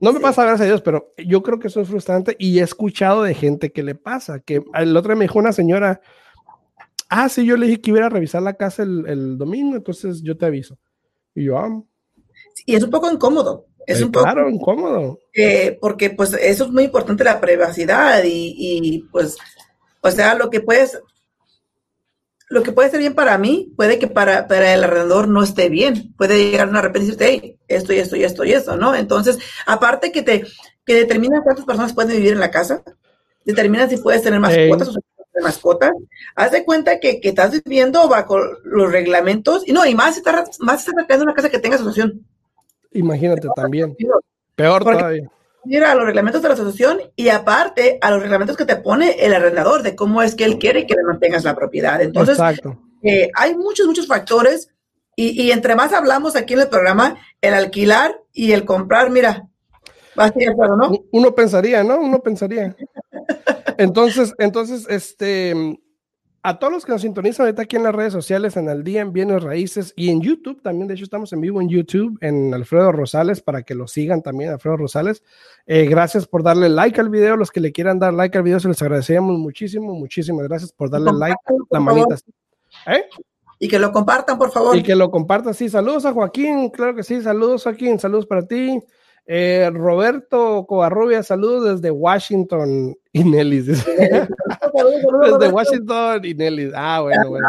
No 0.00 0.12
me 0.12 0.20
pasa, 0.20 0.44
gracias 0.44 0.62
a 0.62 0.66
Dios, 0.66 0.82
pero 0.82 1.12
yo 1.18 1.42
creo 1.42 1.58
que 1.58 1.66
eso 1.68 1.80
es 1.80 1.88
frustrante 1.88 2.36
y 2.38 2.60
he 2.60 2.62
escuchado 2.62 3.24
de 3.24 3.34
gente 3.34 3.72
que 3.72 3.82
le 3.82 3.96
pasa, 3.96 4.38
que 4.40 4.62
el 4.74 4.96
otro 4.96 5.16
me 5.16 5.24
dijo 5.24 5.40
una 5.40 5.52
señora, 5.52 6.00
ah, 7.08 7.28
sí, 7.28 7.44
yo 7.44 7.56
le 7.56 7.66
dije 7.66 7.80
que 7.80 7.90
iba 7.90 8.06
a 8.06 8.10
revisar 8.10 8.42
la 8.42 8.54
casa 8.54 8.84
el, 8.84 9.36
domingo, 9.36 9.76
entonces 9.76 10.22
yo 10.22 10.36
te 10.36 10.46
aviso. 10.46 10.78
Y 11.34 11.44
yo, 11.44 11.58
ah. 11.58 11.82
Y 12.66 12.74
es 12.74 12.82
un 12.82 12.90
poco 12.90 13.10
incómodo. 13.10 13.66
Es 13.86 14.00
un 14.00 14.10
poco 14.10 14.24
claro, 14.24 14.48
incómodo. 14.48 15.18
Eh, 15.34 15.76
porque 15.80 16.10
pues 16.10 16.32
eso 16.32 16.64
es 16.64 16.70
muy 16.70 16.84
importante, 16.84 17.24
la 17.24 17.40
privacidad 17.40 18.22
y, 18.24 18.54
y 18.56 19.00
pues, 19.12 19.36
o 20.00 20.10
sea, 20.10 20.34
lo 20.34 20.48
que 20.48 20.60
puedes, 20.60 21.00
lo 22.48 22.62
que 22.62 22.72
puede 22.72 22.90
ser 22.90 23.00
bien 23.00 23.14
para 23.14 23.36
mí, 23.36 23.72
puede 23.76 23.98
que 23.98 24.06
para, 24.06 24.46
para 24.46 24.72
el 24.72 24.84
alrededor 24.84 25.28
no 25.28 25.42
esté 25.42 25.68
bien. 25.68 26.14
Puede 26.16 26.50
llegar 26.50 26.68
una 26.68 26.80
repente 26.80 27.08
y 27.08 27.10
decirte, 27.10 27.28
hey, 27.28 27.58
esto 27.68 27.92
y 27.92 27.98
esto 27.98 28.16
y 28.16 28.24
esto 28.24 28.44
y 28.44 28.52
esto, 28.52 28.76
¿no? 28.76 28.94
Entonces, 28.94 29.38
aparte 29.66 30.12
que 30.12 30.22
te 30.22 30.44
que 30.86 30.94
determina 30.94 31.42
cuántas 31.42 31.64
personas 31.64 31.94
pueden 31.94 32.16
vivir 32.16 32.32
en 32.32 32.40
la 32.40 32.50
casa, 32.50 32.82
determina 33.44 33.88
si 33.88 33.96
puedes 33.96 34.22
tener 34.22 34.40
mascotas 34.40 34.88
o 34.88 35.00
o 35.36 35.42
mascotas, 35.42 35.90
haz 36.36 36.52
de 36.52 36.64
cuenta 36.64 37.00
que, 37.00 37.20
que, 37.20 37.30
estás 37.30 37.50
viviendo 37.64 38.08
bajo 38.08 38.38
los 38.62 38.92
reglamentos, 38.92 39.66
y 39.66 39.72
no, 39.72 39.84
y 39.84 39.94
más 39.94 40.14
si 40.14 40.20
estás, 40.20 40.60
más 40.60 40.84
si 40.84 40.90
estás 40.90 41.22
una 41.22 41.34
casa 41.34 41.50
que 41.50 41.58
tenga 41.58 41.76
asociación. 41.76 42.24
Imagínate 42.94 43.48
también. 43.54 43.94
Peor 44.56 44.82
todavía 44.82 45.30
mira 45.64 45.92
a 45.92 45.94
los 45.94 46.04
reglamentos 46.04 46.42
de 46.42 46.48
la 46.48 46.54
asociación 46.54 47.00
y 47.16 47.28
aparte 47.28 47.98
a 48.00 48.10
los 48.10 48.20
reglamentos 48.20 48.56
que 48.56 48.64
te 48.64 48.76
pone 48.76 49.24
el 49.24 49.34
arrendador 49.34 49.82
de 49.82 49.96
cómo 49.96 50.22
es 50.22 50.34
que 50.34 50.44
él 50.44 50.58
quiere 50.58 50.86
que 50.86 50.94
le 50.94 51.02
mantengas 51.02 51.44
la 51.44 51.54
propiedad. 51.54 52.00
Entonces, 52.00 52.38
eh, 53.02 53.30
hay 53.34 53.56
muchos, 53.56 53.86
muchos 53.86 54.06
factores 54.06 54.68
y, 55.16 55.40
y, 55.40 55.52
entre 55.52 55.76
más 55.76 55.92
hablamos 55.92 56.34
aquí 56.34 56.54
en 56.54 56.60
el 56.60 56.68
programa, 56.68 57.16
el 57.40 57.54
alquilar 57.54 58.20
y 58.32 58.50
el 58.50 58.64
comprar, 58.64 59.10
mira, 59.10 59.48
va 60.18 60.24
a 60.24 60.32
ser 60.32 60.56
¿no? 60.56 60.90
Uno 61.12 61.34
pensaría, 61.36 61.84
¿no? 61.84 62.00
Uno 62.00 62.20
pensaría. 62.20 62.74
Entonces, 63.78 64.34
entonces, 64.38 64.86
este, 64.88 65.78
a 66.46 66.58
todos 66.58 66.70
los 66.74 66.84
que 66.84 66.92
nos 66.92 67.00
sintonizan 67.00 67.46
ahorita 67.46 67.62
aquí 67.62 67.76
en 67.76 67.84
las 67.84 67.94
redes 67.94 68.12
sociales, 68.12 68.58
en 68.58 68.68
el 68.68 68.84
día 68.84 69.00
en 69.00 69.14
Bienes 69.14 69.42
Raíces 69.42 69.94
y 69.96 70.10
en 70.10 70.20
YouTube 70.20 70.60
también, 70.60 70.86
de 70.86 70.92
hecho 70.92 71.04
estamos 71.04 71.32
en 71.32 71.40
vivo 71.40 71.58
en 71.62 71.70
YouTube, 71.70 72.18
en 72.20 72.52
Alfredo 72.52 72.92
Rosales, 72.92 73.40
para 73.40 73.62
que 73.62 73.74
lo 73.74 73.88
sigan 73.88 74.20
también, 74.20 74.50
Alfredo 74.50 74.76
Rosales. 74.76 75.22
Eh, 75.66 75.86
gracias 75.86 76.26
por 76.26 76.42
darle 76.42 76.68
like 76.68 77.00
al 77.00 77.08
video, 77.08 77.38
los 77.38 77.50
que 77.50 77.60
le 77.60 77.72
quieran 77.72 77.98
dar 77.98 78.12
like 78.12 78.36
al 78.36 78.44
video, 78.44 78.60
se 78.60 78.68
les 78.68 78.82
agradeceríamos 78.82 79.38
muchísimo, 79.38 79.94
muchísimas 79.94 80.46
gracias 80.46 80.70
por 80.70 80.90
darle 80.90 81.12
like, 81.14 81.36
la 81.70 81.80
manita. 81.80 82.16
¿Eh? 82.88 83.04
Y 83.58 83.66
que 83.66 83.78
lo 83.78 83.90
compartan, 83.90 84.36
por 84.36 84.50
favor. 84.50 84.76
Y 84.76 84.82
que 84.82 84.96
lo 84.96 85.10
compartan, 85.10 85.54
sí. 85.54 85.70
Saludos 85.70 86.04
a 86.04 86.12
Joaquín, 86.12 86.68
claro 86.68 86.94
que 86.94 87.04
sí, 87.04 87.22
saludos 87.22 87.62
Joaquín, 87.62 87.98
saludos 87.98 88.26
para 88.26 88.46
ti. 88.46 88.82
Eh, 89.26 89.70
Roberto 89.72 90.66
Covarrubia, 90.68 91.22
saludos 91.22 91.80
desde 91.80 91.90
Washington 91.90 92.94
y 93.12 93.22
Desde 94.74 95.52
Washington 95.52 96.24
y 96.24 96.34
Nellis. 96.34 96.72
Ah, 96.74 97.00
bueno, 97.00 97.28
bueno. 97.28 97.46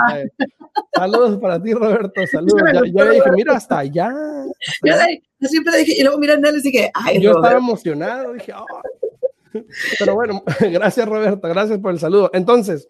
Saludos 0.94 1.40
para 1.40 1.62
ti, 1.62 1.74
Roberto. 1.74 2.28
Saludos. 2.32 2.62
Ya, 2.94 3.10
dije, 3.10 3.32
mira, 3.32 3.56
hasta 3.56 3.80
allá. 3.80 4.14
Yo 5.40 5.48
siempre 5.48 5.78
dije, 5.78 5.94
y 5.98 6.04
luego 6.04 6.18
mira 6.18 6.38
Nellis 6.38 6.66
y 6.66 6.72
dije, 6.72 6.92
ay, 6.94 7.22
Yo 7.22 7.32
estaba 7.32 7.58
emocionado, 7.58 8.34
dije, 8.34 8.54
oh. 8.54 8.66
Pero 10.00 10.16
bueno, 10.16 10.44
gracias, 10.60 11.08
Roberto. 11.08 11.48
Gracias 11.48 11.80
por 11.80 11.92
el 11.92 12.00
saludo. 12.00 12.30
Entonces, 12.34 12.88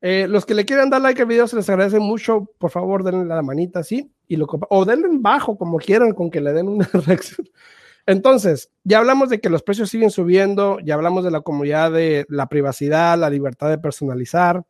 eh, 0.00 0.26
los 0.28 0.44
que 0.44 0.54
le 0.54 0.64
quieran 0.64 0.90
dar 0.90 1.00
like 1.00 1.22
al 1.22 1.28
video 1.28 1.46
se 1.46 1.56
les 1.56 1.68
agradece 1.68 1.98
mucho. 1.98 2.50
Por 2.58 2.70
favor, 2.70 3.04
denle 3.04 3.24
la 3.24 3.42
manita 3.42 3.80
así 3.80 4.10
y 4.28 4.36
lo 4.36 4.46
o 4.68 4.84
denle 4.84 5.08
bajo 5.12 5.56
como 5.56 5.78
quieran 5.78 6.12
con 6.12 6.30
que 6.30 6.40
le 6.40 6.52
den 6.52 6.68
una 6.68 6.88
reacción. 7.06 7.48
Entonces, 8.06 8.70
ya 8.82 8.98
hablamos 8.98 9.30
de 9.30 9.40
que 9.40 9.48
los 9.48 9.62
precios 9.62 9.88
siguen 9.88 10.10
subiendo, 10.10 10.78
ya 10.80 10.94
hablamos 10.94 11.24
de 11.24 11.30
la 11.30 11.40
comunidad 11.40 11.90
de 11.90 12.26
la 12.28 12.48
privacidad, 12.48 13.18
la 13.18 13.30
libertad 13.30 13.70
de 13.70 13.78
personalizar. 13.78 14.64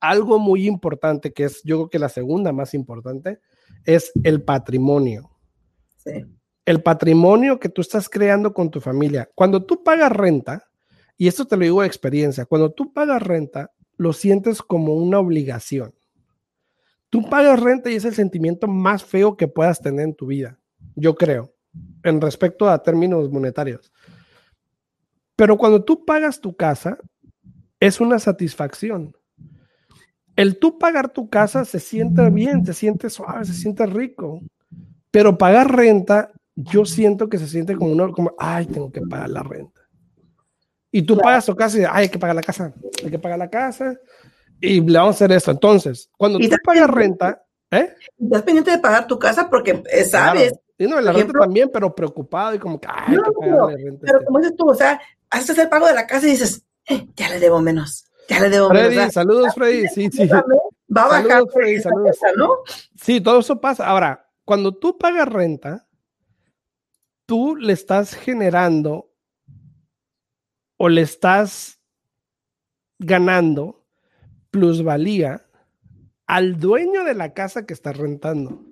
Algo 0.00 0.38
muy 0.38 0.66
importante, 0.66 1.32
que 1.32 1.44
es 1.44 1.62
yo 1.62 1.76
creo 1.76 1.90
que 1.90 1.98
la 1.98 2.08
segunda 2.08 2.52
más 2.52 2.72
importante, 2.72 3.40
es 3.84 4.12
el 4.24 4.42
patrimonio. 4.42 5.30
Sí. 5.98 6.24
El 6.64 6.82
patrimonio 6.82 7.60
que 7.60 7.68
tú 7.68 7.82
estás 7.82 8.08
creando 8.08 8.54
con 8.54 8.70
tu 8.70 8.80
familia. 8.80 9.28
Cuando 9.34 9.62
tú 9.64 9.82
pagas 9.82 10.10
renta, 10.10 10.66
y 11.18 11.28
esto 11.28 11.46
te 11.46 11.56
lo 11.56 11.64
digo 11.64 11.82
de 11.82 11.86
experiencia, 11.86 12.46
cuando 12.46 12.72
tú 12.72 12.92
pagas 12.94 13.22
renta, 13.22 13.70
lo 13.98 14.14
sientes 14.14 14.62
como 14.62 14.94
una 14.94 15.18
obligación. 15.18 15.94
Tú 17.10 17.28
pagas 17.28 17.60
renta 17.60 17.90
y 17.90 17.96
es 17.96 18.06
el 18.06 18.14
sentimiento 18.14 18.66
más 18.66 19.04
feo 19.04 19.36
que 19.36 19.48
puedas 19.48 19.82
tener 19.82 20.06
en 20.06 20.14
tu 20.14 20.26
vida, 20.26 20.58
yo 20.94 21.16
creo 21.16 21.52
en 22.02 22.20
respecto 22.20 22.68
a 22.68 22.82
términos 22.82 23.30
monetarios. 23.30 23.92
Pero 25.36 25.56
cuando 25.56 25.82
tú 25.82 26.04
pagas 26.04 26.40
tu 26.40 26.54
casa, 26.54 26.98
es 27.78 28.00
una 28.00 28.18
satisfacción. 28.18 29.16
El 30.36 30.58
tú 30.58 30.78
pagar 30.78 31.10
tu 31.10 31.28
casa 31.28 31.64
se 31.64 31.80
siente 31.80 32.28
bien, 32.30 32.64
se 32.64 32.74
siente 32.74 33.10
suave, 33.10 33.44
se 33.44 33.54
siente 33.54 33.86
rico. 33.86 34.40
Pero 35.10 35.36
pagar 35.36 35.74
renta, 35.74 36.30
yo 36.54 36.84
siento 36.84 37.28
que 37.28 37.38
se 37.38 37.48
siente 37.48 37.74
como 37.74 37.92
uno, 37.92 38.12
como, 38.12 38.34
ay, 38.38 38.66
tengo 38.66 38.92
que 38.92 39.00
pagar 39.00 39.30
la 39.30 39.42
renta. 39.42 39.80
Y 40.92 41.02
tú 41.02 41.16
pagas 41.16 41.46
tu 41.46 41.54
casa 41.56 41.78
y, 41.78 41.82
ay, 41.82 41.90
hay 41.92 42.08
que 42.08 42.18
pagar 42.18 42.36
la 42.36 42.42
casa, 42.42 42.74
hay 43.02 43.10
que 43.10 43.18
pagar 43.18 43.38
la 43.38 43.48
casa 43.48 43.96
y 44.60 44.80
le 44.80 44.98
vamos 44.98 45.14
a 45.14 45.16
hacer 45.16 45.32
esto. 45.32 45.50
Entonces, 45.50 46.10
cuando 46.16 46.38
tú 46.38 46.48
pagas 46.64 46.90
renta, 46.90 47.42
¿eh? 47.70 47.94
Estás 48.18 48.42
pendiente 48.42 48.72
de 48.72 48.78
pagar 48.78 49.06
tu 49.06 49.18
casa 49.18 49.48
porque 49.48 49.82
eh, 49.90 50.04
sabes 50.04 50.52
Sí, 50.80 50.86
no, 50.86 50.98
la 50.98 51.12
renta 51.12 51.38
también, 51.38 51.68
pero 51.70 51.94
preocupado 51.94 52.54
y 52.54 52.58
como 52.58 52.80
que, 52.80 52.88
ay, 52.90 53.14
no, 53.14 53.22
pero, 53.38 53.68
renta 53.68 54.06
pero 54.06 54.24
como 54.24 54.38
dices 54.38 54.56
tú, 54.56 54.70
o 54.70 54.74
sea, 54.74 54.98
haces 55.28 55.58
el 55.58 55.68
pago 55.68 55.86
de 55.86 55.92
la 55.92 56.06
casa 56.06 56.26
y 56.26 56.30
dices, 56.30 56.64
eh, 56.88 57.06
ya 57.14 57.28
le 57.28 57.38
debo 57.38 57.60
menos, 57.60 58.06
ya 58.30 58.40
le 58.40 58.48
debo 58.48 58.70
Freddy, 58.70 58.96
menos. 58.96 59.12
saludos, 59.12 59.54
Freddy, 59.54 59.88
sí, 59.88 60.08
sí. 60.10 60.26
Va 60.26 60.38
a 61.04 61.08
bajar. 61.08 61.26
Saludos, 61.26 61.52
Freddy, 61.52 61.80
saludos. 61.82 62.18
¿no? 62.34 62.48
Sí, 62.96 63.20
todo 63.20 63.40
eso 63.40 63.60
pasa. 63.60 63.88
Ahora, 63.88 64.26
cuando 64.46 64.74
tú 64.74 64.96
pagas 64.96 65.28
renta, 65.28 65.86
tú 67.26 67.56
le 67.56 67.74
estás 67.74 68.14
generando 68.14 69.12
o 70.78 70.88
le 70.88 71.02
estás 71.02 71.78
ganando 72.98 73.84
plusvalía 74.50 75.46
al 76.26 76.58
dueño 76.58 77.04
de 77.04 77.12
la 77.12 77.34
casa 77.34 77.66
que 77.66 77.74
estás 77.74 77.98
rentando. 77.98 78.64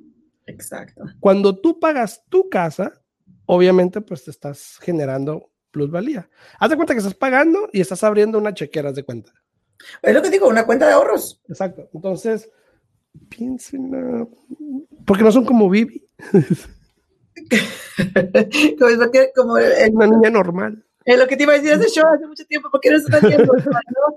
Exacto. 0.48 1.04
Cuando 1.20 1.60
tú 1.60 1.78
pagas 1.78 2.24
tu 2.28 2.48
casa, 2.48 3.00
obviamente 3.46 4.00
pues 4.00 4.24
te 4.24 4.30
estás 4.30 4.78
generando 4.80 5.50
plusvalía. 5.70 6.28
Haz 6.58 6.70
de 6.70 6.76
cuenta 6.76 6.94
que 6.94 6.98
estás 6.98 7.14
pagando 7.14 7.68
y 7.72 7.80
estás 7.80 8.02
abriendo 8.02 8.38
una 8.38 8.54
chequera 8.54 8.92
de 8.92 9.04
cuenta. 9.04 9.32
Es 10.02 10.14
lo 10.14 10.22
que 10.22 10.30
digo, 10.30 10.48
una 10.48 10.66
cuenta 10.66 10.86
de 10.86 10.94
ahorros. 10.94 11.40
Exacto. 11.48 11.88
Entonces, 11.92 12.50
piensen, 13.28 14.28
porque 15.06 15.22
no 15.22 15.30
son 15.30 15.44
como 15.44 15.70
Vivi. 15.70 16.04
como, 19.36 19.54
una 19.54 20.06
niña 20.06 20.30
normal. 20.30 20.84
Es 21.04 21.18
lo 21.18 21.26
que 21.26 21.36
te 21.36 21.44
iba 21.44 21.52
a 21.52 21.56
decir 21.56 21.72
hace 21.72 21.88
show 21.88 22.06
hace 22.06 22.26
mucho 22.26 22.44
tiempo, 22.46 22.68
porque 22.70 22.90
no 22.90 22.96
está 22.96 23.20
tiempo, 23.20 23.54
¿no? 23.54 24.16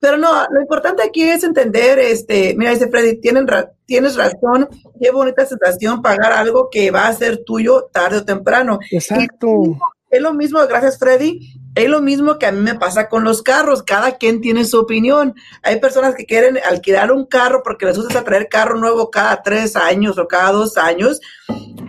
Pero 0.00 0.16
no, 0.16 0.46
lo 0.50 0.60
importante 0.60 1.02
aquí 1.02 1.22
es 1.22 1.44
entender, 1.44 1.98
este, 1.98 2.54
mira, 2.56 2.70
dice 2.70 2.88
Freddy, 2.88 3.20
tienen 3.20 3.46
tienes 3.86 4.16
razón, 4.16 4.68
qué 5.00 5.10
bonita 5.10 5.46
sensación 5.46 6.02
pagar 6.02 6.32
algo 6.32 6.68
que 6.70 6.90
va 6.90 7.06
a 7.06 7.12
ser 7.12 7.44
tuyo 7.44 7.88
tarde 7.92 8.18
o 8.18 8.24
temprano. 8.24 8.78
Exacto. 8.90 9.78
es 10.10 10.20
lo 10.20 10.34
mismo, 10.34 10.60
gracias 10.66 10.98
Freddy, 10.98 11.60
es 11.76 11.88
lo 11.88 12.00
mismo 12.00 12.38
que 12.38 12.46
a 12.46 12.52
mí 12.52 12.60
me 12.60 12.74
pasa 12.74 13.08
con 13.08 13.22
los 13.22 13.42
carros, 13.42 13.82
cada 13.82 14.16
quien 14.16 14.40
tiene 14.40 14.64
su 14.64 14.78
opinión. 14.78 15.34
Hay 15.62 15.78
personas 15.78 16.14
que 16.14 16.24
quieren 16.24 16.58
alquilar 16.68 17.12
un 17.12 17.26
carro 17.26 17.62
porque 17.62 17.86
les 17.86 17.98
gusta 17.98 18.24
traer 18.24 18.48
carro 18.48 18.78
nuevo 18.78 19.10
cada 19.10 19.42
tres 19.42 19.76
años 19.76 20.18
o 20.18 20.26
cada 20.26 20.52
dos 20.52 20.76
años. 20.78 21.20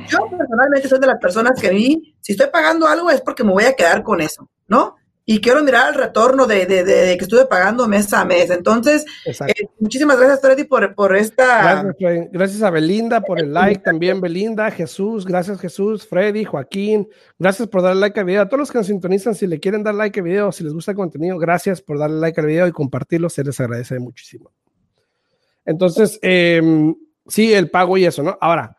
Yo 0.09 0.19
personalmente 0.37 0.89
soy 0.89 0.99
de 0.99 1.07
las 1.07 1.19
personas 1.19 1.59
que 1.59 1.67
a 1.67 1.71
mí, 1.71 2.15
si 2.21 2.33
estoy 2.33 2.47
pagando 2.47 2.85
algo 2.85 3.09
es 3.09 3.21
porque 3.21 3.43
me 3.43 3.53
voy 3.53 3.63
a 3.63 3.73
quedar 3.73 4.03
con 4.03 4.19
eso, 4.19 4.49
¿no? 4.67 4.95
Y 5.29 5.41
quiero 5.41 5.61
mirar 5.61 5.89
el 5.89 5.95
retorno 5.95 6.47
de, 6.47 6.65
de, 6.65 6.85
de, 6.85 7.17
que 7.17 7.25
estuve 7.25 7.45
pagando 7.47 7.85
mes 7.85 8.13
a 8.13 8.23
mes. 8.23 8.49
Entonces, 8.49 9.05
eh, 9.25 9.67
muchísimas 9.77 10.17
gracias, 10.17 10.39
Freddy, 10.39 10.63
por, 10.63 10.95
por 10.95 11.17
esta. 11.17 11.83
Gracias, 11.83 12.29
gracias, 12.31 12.63
a 12.63 12.69
Belinda 12.69 13.19
por 13.19 13.37
el 13.37 13.51
like 13.51 13.83
también, 13.83 14.21
Belinda, 14.21 14.71
Jesús, 14.71 15.25
gracias 15.25 15.59
Jesús, 15.59 16.07
Freddy, 16.07 16.45
Joaquín, 16.45 17.09
gracias 17.37 17.67
por 17.67 17.81
darle 17.81 17.99
like 17.99 18.17
al 18.17 18.25
video. 18.25 18.41
A 18.41 18.47
todos 18.47 18.59
los 18.59 18.71
que 18.71 18.77
nos 18.77 18.87
sintonizan, 18.87 19.35
si 19.35 19.47
le 19.47 19.59
quieren 19.59 19.83
dar 19.83 19.95
like 19.95 20.17
al 20.17 20.23
video, 20.23 20.53
si 20.53 20.63
les 20.63 20.71
gusta 20.71 20.91
el 20.91 20.97
contenido, 20.97 21.37
gracias 21.37 21.81
por 21.81 21.99
darle 21.99 22.21
like 22.21 22.39
al 22.39 22.47
video 22.47 22.65
y 22.65 22.71
compartirlo, 22.71 23.29
se 23.29 23.43
les 23.43 23.59
agradece 23.59 23.99
muchísimo. 23.99 24.53
Entonces, 25.65 26.19
em, 26.21 26.95
sí, 27.27 27.53
el 27.53 27.69
pago 27.69 27.97
y 27.97 28.05
eso, 28.05 28.23
¿no? 28.23 28.37
Ahora, 28.39 28.77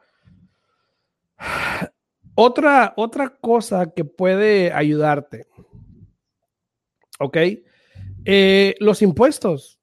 otra, 2.35 2.95
otra 2.97 3.37
cosa 3.39 3.93
que 3.95 4.07
puede 4.07 4.73
ayudarte 4.73 5.48
¿Ok? 7.19 7.37
Eh, 8.25 8.75
los 8.81 9.03
impuestos. 9.03 9.79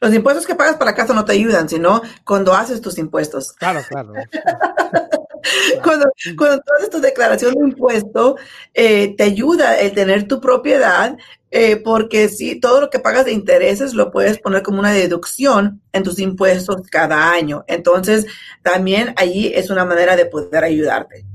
Los 0.00 0.14
impuestos 0.14 0.46
que 0.46 0.54
pagas 0.54 0.76
para 0.76 0.94
casa 0.94 1.12
no 1.12 1.24
te 1.24 1.32
ayudan, 1.32 1.68
sino 1.68 2.00
cuando 2.24 2.54
haces 2.54 2.80
tus 2.80 2.96
impuestos. 2.96 3.52
Claro, 3.52 3.80
claro. 3.86 4.14
cuando, 5.82 6.10
cuando 6.38 6.56
tú 6.58 6.72
haces 6.78 6.90
tu 6.90 7.00
declaración 7.00 7.54
de 7.54 7.68
impuesto, 7.68 8.36
eh, 8.72 9.14
te 9.16 9.24
ayuda 9.24 9.78
el 9.78 9.92
tener 9.92 10.26
tu 10.26 10.40
propiedad, 10.40 11.18
eh, 11.50 11.76
porque 11.76 12.28
si 12.28 12.58
todo 12.58 12.80
lo 12.80 12.90
que 12.90 12.98
pagas 12.98 13.26
de 13.26 13.32
intereses 13.32 13.92
lo 13.92 14.10
puedes 14.10 14.38
poner 14.38 14.62
como 14.62 14.80
una 14.80 14.92
deducción 14.92 15.82
en 15.92 16.02
tus 16.02 16.18
impuestos 16.18 16.82
cada 16.90 17.32
año. 17.32 17.64
Entonces, 17.66 18.26
también 18.62 19.12
allí 19.16 19.52
es 19.54 19.68
una 19.68 19.84
manera 19.84 20.16
de 20.16 20.26
poder 20.26 20.64
ayudarte. 20.64 21.26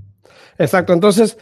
Exacto. 0.58 0.94
Entonces, 0.94 1.38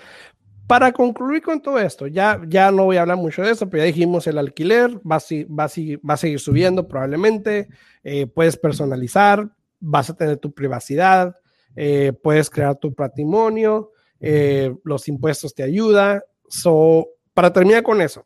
para 0.74 0.92
concluir 0.92 1.44
con 1.44 1.62
todo 1.62 1.78
esto, 1.78 2.08
ya, 2.08 2.42
ya 2.48 2.72
no 2.72 2.86
voy 2.86 2.98
a 2.98 3.02
hablar 3.02 3.18
mucho 3.18 3.44
de 3.44 3.52
eso, 3.52 3.70
pero 3.70 3.84
ya 3.84 3.86
dijimos 3.86 4.26
el 4.26 4.40
alquiler 4.40 4.90
va 5.06 5.18
a, 5.18 5.20
va 5.20 5.68
va 5.68 6.14
a 6.16 6.18
seguir 6.18 6.40
subiendo 6.40 6.88
probablemente, 6.88 7.70
eh, 8.04 8.26
puedes 8.26 8.58
personalizar, 8.58 9.52
vas 9.80 10.10
a 10.10 10.16
tener 10.16 10.38
tu 10.38 10.52
privacidad, 10.52 11.36
eh, 11.76 12.12
puedes 12.24 12.50
crear 12.50 12.76
tu 12.76 12.92
patrimonio, 12.92 13.92
eh, 14.20 14.76
los 14.84 15.08
impuestos 15.08 15.54
te 15.54 15.62
ayudan. 15.62 16.22
So, 16.50 17.08
para 17.36 17.54
terminar 17.54 17.84
con 17.84 18.02
eso. 18.02 18.26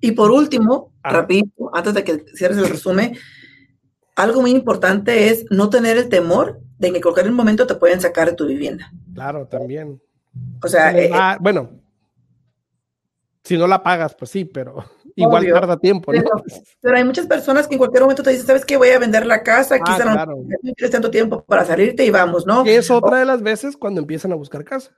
Y 0.00 0.12
por 0.12 0.30
último, 0.30 0.92
rapidito, 1.02 1.72
antes 1.74 1.92
de 1.94 2.04
que 2.04 2.24
cierres 2.36 2.58
el 2.58 2.68
resumen, 2.68 3.16
algo 4.14 4.42
muy 4.42 4.52
importante 4.52 5.30
es 5.30 5.44
no 5.50 5.70
tener 5.70 5.96
el 5.96 6.08
temor 6.08 6.60
de 6.78 6.90
que 6.90 6.98
en 6.98 7.02
cualquier 7.02 7.32
momento 7.32 7.66
te 7.66 7.74
pueden 7.74 8.00
sacar 8.00 8.30
de 8.30 8.36
tu 8.36 8.46
vivienda. 8.46 8.92
Claro, 9.12 9.48
también. 9.48 10.00
O 10.62 10.68
sea, 10.68 10.96
eh, 10.96 11.10
bueno, 11.40 11.79
si 13.42 13.56
no 13.56 13.66
la 13.66 13.82
pagas, 13.82 14.14
pues 14.14 14.30
sí, 14.30 14.44
pero 14.44 14.84
igual 15.16 15.46
tarda 15.52 15.78
tiempo, 15.78 16.12
Pero, 16.80 16.96
hay 16.96 17.04
muchas 17.04 17.26
personas 17.26 17.66
que 17.66 17.74
en 17.74 17.78
cualquier 17.78 18.02
momento 18.02 18.22
te 18.22 18.30
dicen, 18.30 18.46
¿sabes 18.46 18.64
qué? 18.64 18.76
Voy 18.76 18.90
a 18.90 18.98
vender 18.98 19.26
la 19.26 19.42
casa, 19.42 19.76
ah, 19.76 19.84
quizá 19.84 20.04
no 20.04 20.36
tienes 20.74 20.90
tanto 20.90 21.10
tiempo 21.10 21.44
para 21.44 21.64
salirte 21.64 22.04
y 22.04 22.10
vamos, 22.10 22.46
¿no? 22.46 22.64
Que 22.64 22.76
es 22.76 22.90
otra 22.90 23.18
de 23.18 23.24
las 23.24 23.42
veces 23.42 23.76
cuando 23.76 24.00
empiezan 24.00 24.32
a 24.32 24.36
buscar 24.36 24.64
casa. 24.64 24.92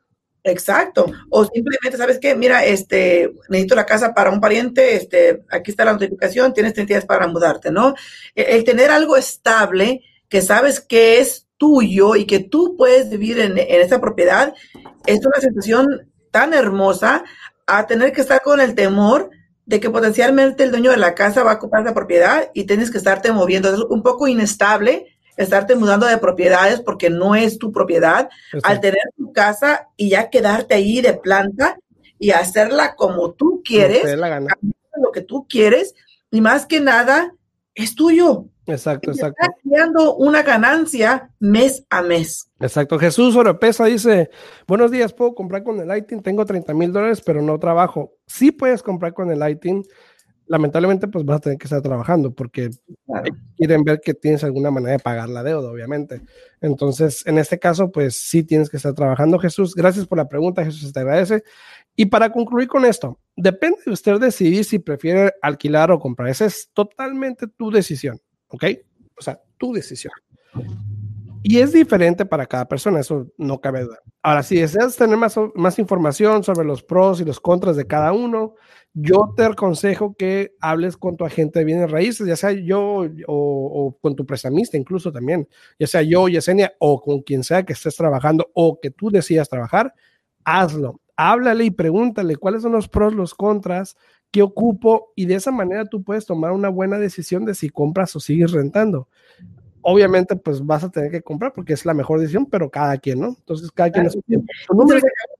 Exacto. 0.44 1.06
O 1.30 1.44
simplemente, 1.44 1.96
¿sabes 1.96 2.18
qué? 2.18 2.34
Mira, 2.34 2.64
este, 2.64 3.32
necesito 3.48 3.76
la 3.76 3.86
casa 3.86 4.12
para 4.12 4.30
un 4.30 4.40
pariente, 4.40 4.96
este, 4.96 5.44
aquí 5.50 5.70
está 5.70 5.84
la 5.84 5.92
notificación, 5.92 6.52
tienes 6.52 6.74
30 6.74 6.94
días 6.94 7.06
para 7.06 7.28
mudarte, 7.28 7.70
¿no? 7.70 7.94
El, 8.34 8.46
el 8.46 8.64
tener 8.64 8.90
algo 8.90 9.16
estable 9.16 10.02
que 10.28 10.42
sabes 10.42 10.80
que 10.80 11.20
es 11.20 11.46
tuyo 11.58 12.16
y 12.16 12.24
que 12.24 12.40
tú 12.40 12.74
puedes 12.76 13.08
vivir 13.08 13.38
en, 13.38 13.56
en 13.56 13.80
esa 13.80 14.00
propiedad, 14.00 14.52
es 15.06 15.24
una 15.24 15.38
sensación 15.38 16.10
tan 16.32 16.54
hermosa 16.54 17.22
a 17.78 17.86
tener 17.86 18.12
que 18.12 18.20
estar 18.20 18.42
con 18.42 18.60
el 18.60 18.74
temor 18.74 19.30
de 19.66 19.80
que 19.80 19.90
potencialmente 19.90 20.64
el 20.64 20.70
dueño 20.70 20.90
de 20.90 20.96
la 20.96 21.14
casa 21.14 21.42
va 21.42 21.52
a 21.52 21.56
ocupar 21.56 21.84
la 21.84 21.94
propiedad 21.94 22.50
y 22.54 22.64
tienes 22.64 22.90
que 22.90 22.98
estarte 22.98 23.32
moviendo. 23.32 23.72
Es 23.72 23.80
un 23.80 24.02
poco 24.02 24.26
inestable 24.28 25.06
estarte 25.36 25.74
mudando 25.76 26.06
de 26.06 26.18
propiedades 26.18 26.80
porque 26.80 27.10
no 27.10 27.34
es 27.34 27.58
tu 27.58 27.72
propiedad. 27.72 28.28
Al 28.62 28.80
tener 28.80 29.02
tu 29.16 29.32
casa 29.32 29.88
y 29.96 30.10
ya 30.10 30.30
quedarte 30.30 30.74
ahí 30.74 31.00
de 31.00 31.14
planta 31.14 31.78
y 32.18 32.30
hacerla 32.30 32.94
como 32.94 33.32
tú 33.32 33.62
quieres, 33.64 34.04
lo 34.16 35.10
que 35.12 35.22
tú 35.22 35.46
quieres, 35.48 35.94
y 36.30 36.40
más 36.40 36.66
que 36.66 36.80
nada, 36.80 37.34
es 37.74 37.94
tuyo. 37.94 38.46
Exacto, 38.66 39.10
exacto. 39.10 39.36
Está 39.40 39.54
creando 39.62 40.16
una 40.16 40.42
ganancia 40.42 41.30
mes 41.40 41.84
a 41.90 42.02
mes. 42.02 42.48
Exacto. 42.60 42.98
Jesús 42.98 43.34
Oropesa 43.34 43.86
dice: 43.86 44.30
Buenos 44.68 44.90
días, 44.90 45.12
puedo 45.12 45.34
comprar 45.34 45.64
con 45.64 45.80
el 45.80 45.88
Lighting. 45.88 46.22
Tengo 46.22 46.44
30 46.44 46.72
mil 46.74 46.92
dólares, 46.92 47.22
pero 47.24 47.42
no 47.42 47.58
trabajo. 47.58 48.12
Sí 48.26 48.52
puedes 48.52 48.82
comprar 48.82 49.14
con 49.14 49.30
el 49.30 49.40
Lighting. 49.40 49.82
Lamentablemente, 50.46 51.08
pues 51.08 51.24
vas 51.24 51.38
a 51.38 51.40
tener 51.40 51.58
que 51.58 51.64
estar 51.64 51.80
trabajando 51.80 52.32
porque 52.32 52.70
quieren 53.56 53.84
ver 53.84 54.00
que 54.00 54.12
tienes 54.12 54.44
alguna 54.44 54.70
manera 54.70 54.92
de 54.92 54.98
pagar 54.98 55.28
la 55.28 55.42
deuda, 55.42 55.70
obviamente. 55.70 56.20
Entonces, 56.60 57.26
en 57.26 57.38
este 57.38 57.58
caso, 57.58 57.90
pues 57.90 58.16
sí 58.16 58.44
tienes 58.44 58.68
que 58.68 58.76
estar 58.76 58.92
trabajando. 58.92 59.38
Jesús, 59.38 59.74
gracias 59.74 60.06
por 60.06 60.18
la 60.18 60.28
pregunta. 60.28 60.64
Jesús 60.64 60.92
te 60.92 61.00
agradece. 61.00 61.42
Y 61.96 62.06
para 62.06 62.30
concluir 62.30 62.68
con 62.68 62.84
esto, 62.84 63.18
depende 63.36 63.78
de 63.84 63.92
usted 63.92 64.20
decidir 64.20 64.64
si 64.64 64.78
prefiere 64.78 65.32
alquilar 65.42 65.90
o 65.90 65.98
comprar. 65.98 66.28
Esa 66.28 66.46
es 66.46 66.70
totalmente 66.72 67.46
tu 67.46 67.70
decisión. 67.70 68.20
¿Ok? 68.52 68.64
O 69.18 69.22
sea, 69.22 69.40
tu 69.58 69.72
decisión. 69.72 70.12
Y 71.42 71.58
es 71.58 71.72
diferente 71.72 72.24
para 72.24 72.46
cada 72.46 72.68
persona, 72.68 73.00
eso 73.00 73.26
no 73.36 73.60
cabe 73.60 73.82
duda. 73.82 73.98
Ahora, 74.22 74.44
si 74.44 74.56
deseas 74.60 74.96
tener 74.96 75.16
más, 75.16 75.34
más 75.56 75.78
información 75.80 76.44
sobre 76.44 76.64
los 76.64 76.84
pros 76.84 77.20
y 77.20 77.24
los 77.24 77.40
contras 77.40 77.74
de 77.74 77.86
cada 77.86 78.12
uno, 78.12 78.54
yo 78.94 79.32
te 79.36 79.44
aconsejo 79.44 80.14
que 80.14 80.54
hables 80.60 80.96
con 80.96 81.16
tu 81.16 81.24
agente 81.24 81.58
de 81.58 81.64
bienes 81.64 81.90
raíces, 81.90 82.26
ya 82.26 82.36
sea 82.36 82.52
yo 82.52 83.06
o, 83.26 83.98
con 84.00 84.14
tu 84.14 84.24
prestamista 84.24 84.76
incluso 84.76 85.10
también, 85.10 85.48
ya 85.78 85.86
sea 85.86 86.02
yo, 86.02 86.28
Yesenia, 86.28 86.74
o 86.78 87.00
con 87.00 87.22
quien 87.22 87.42
sea 87.42 87.64
que 87.64 87.72
estés 87.72 87.96
trabajando 87.96 88.50
o 88.54 88.78
que 88.80 88.90
tú 88.90 89.10
decidas 89.10 89.48
trabajar, 89.48 89.94
hazlo. 90.44 91.00
Háblale 91.16 91.64
y 91.64 91.70
pregúntale 91.70 92.36
cuáles 92.36 92.62
son 92.62 92.72
los 92.72 92.88
pros, 92.88 93.14
los 93.14 93.34
contras, 93.34 93.96
qué 94.32 94.42
ocupo 94.42 95.12
y 95.14 95.26
de 95.26 95.36
esa 95.36 95.52
manera 95.52 95.84
tú 95.84 96.02
puedes 96.02 96.26
tomar 96.26 96.50
una 96.50 96.70
buena 96.70 96.98
decisión 96.98 97.44
de 97.44 97.54
si 97.54 97.68
compras 97.68 98.16
o 98.16 98.20
sigues 98.20 98.50
rentando. 98.50 99.06
Obviamente, 99.82 100.34
pues 100.36 100.64
vas 100.64 100.82
a 100.84 100.90
tener 100.90 101.10
que 101.10 101.20
comprar 101.22 101.52
porque 101.52 101.74
es 101.74 101.84
la 101.84 101.92
mejor 101.92 102.20
decisión, 102.20 102.46
pero 102.46 102.70
cada 102.70 102.96
quien, 102.98 103.18
¿no? 103.20 103.26
Entonces, 103.28 103.70
cada 103.72 103.90
quien 103.90 104.06
es 104.06 104.12
su 104.12 104.22
tiempo. 104.22 104.46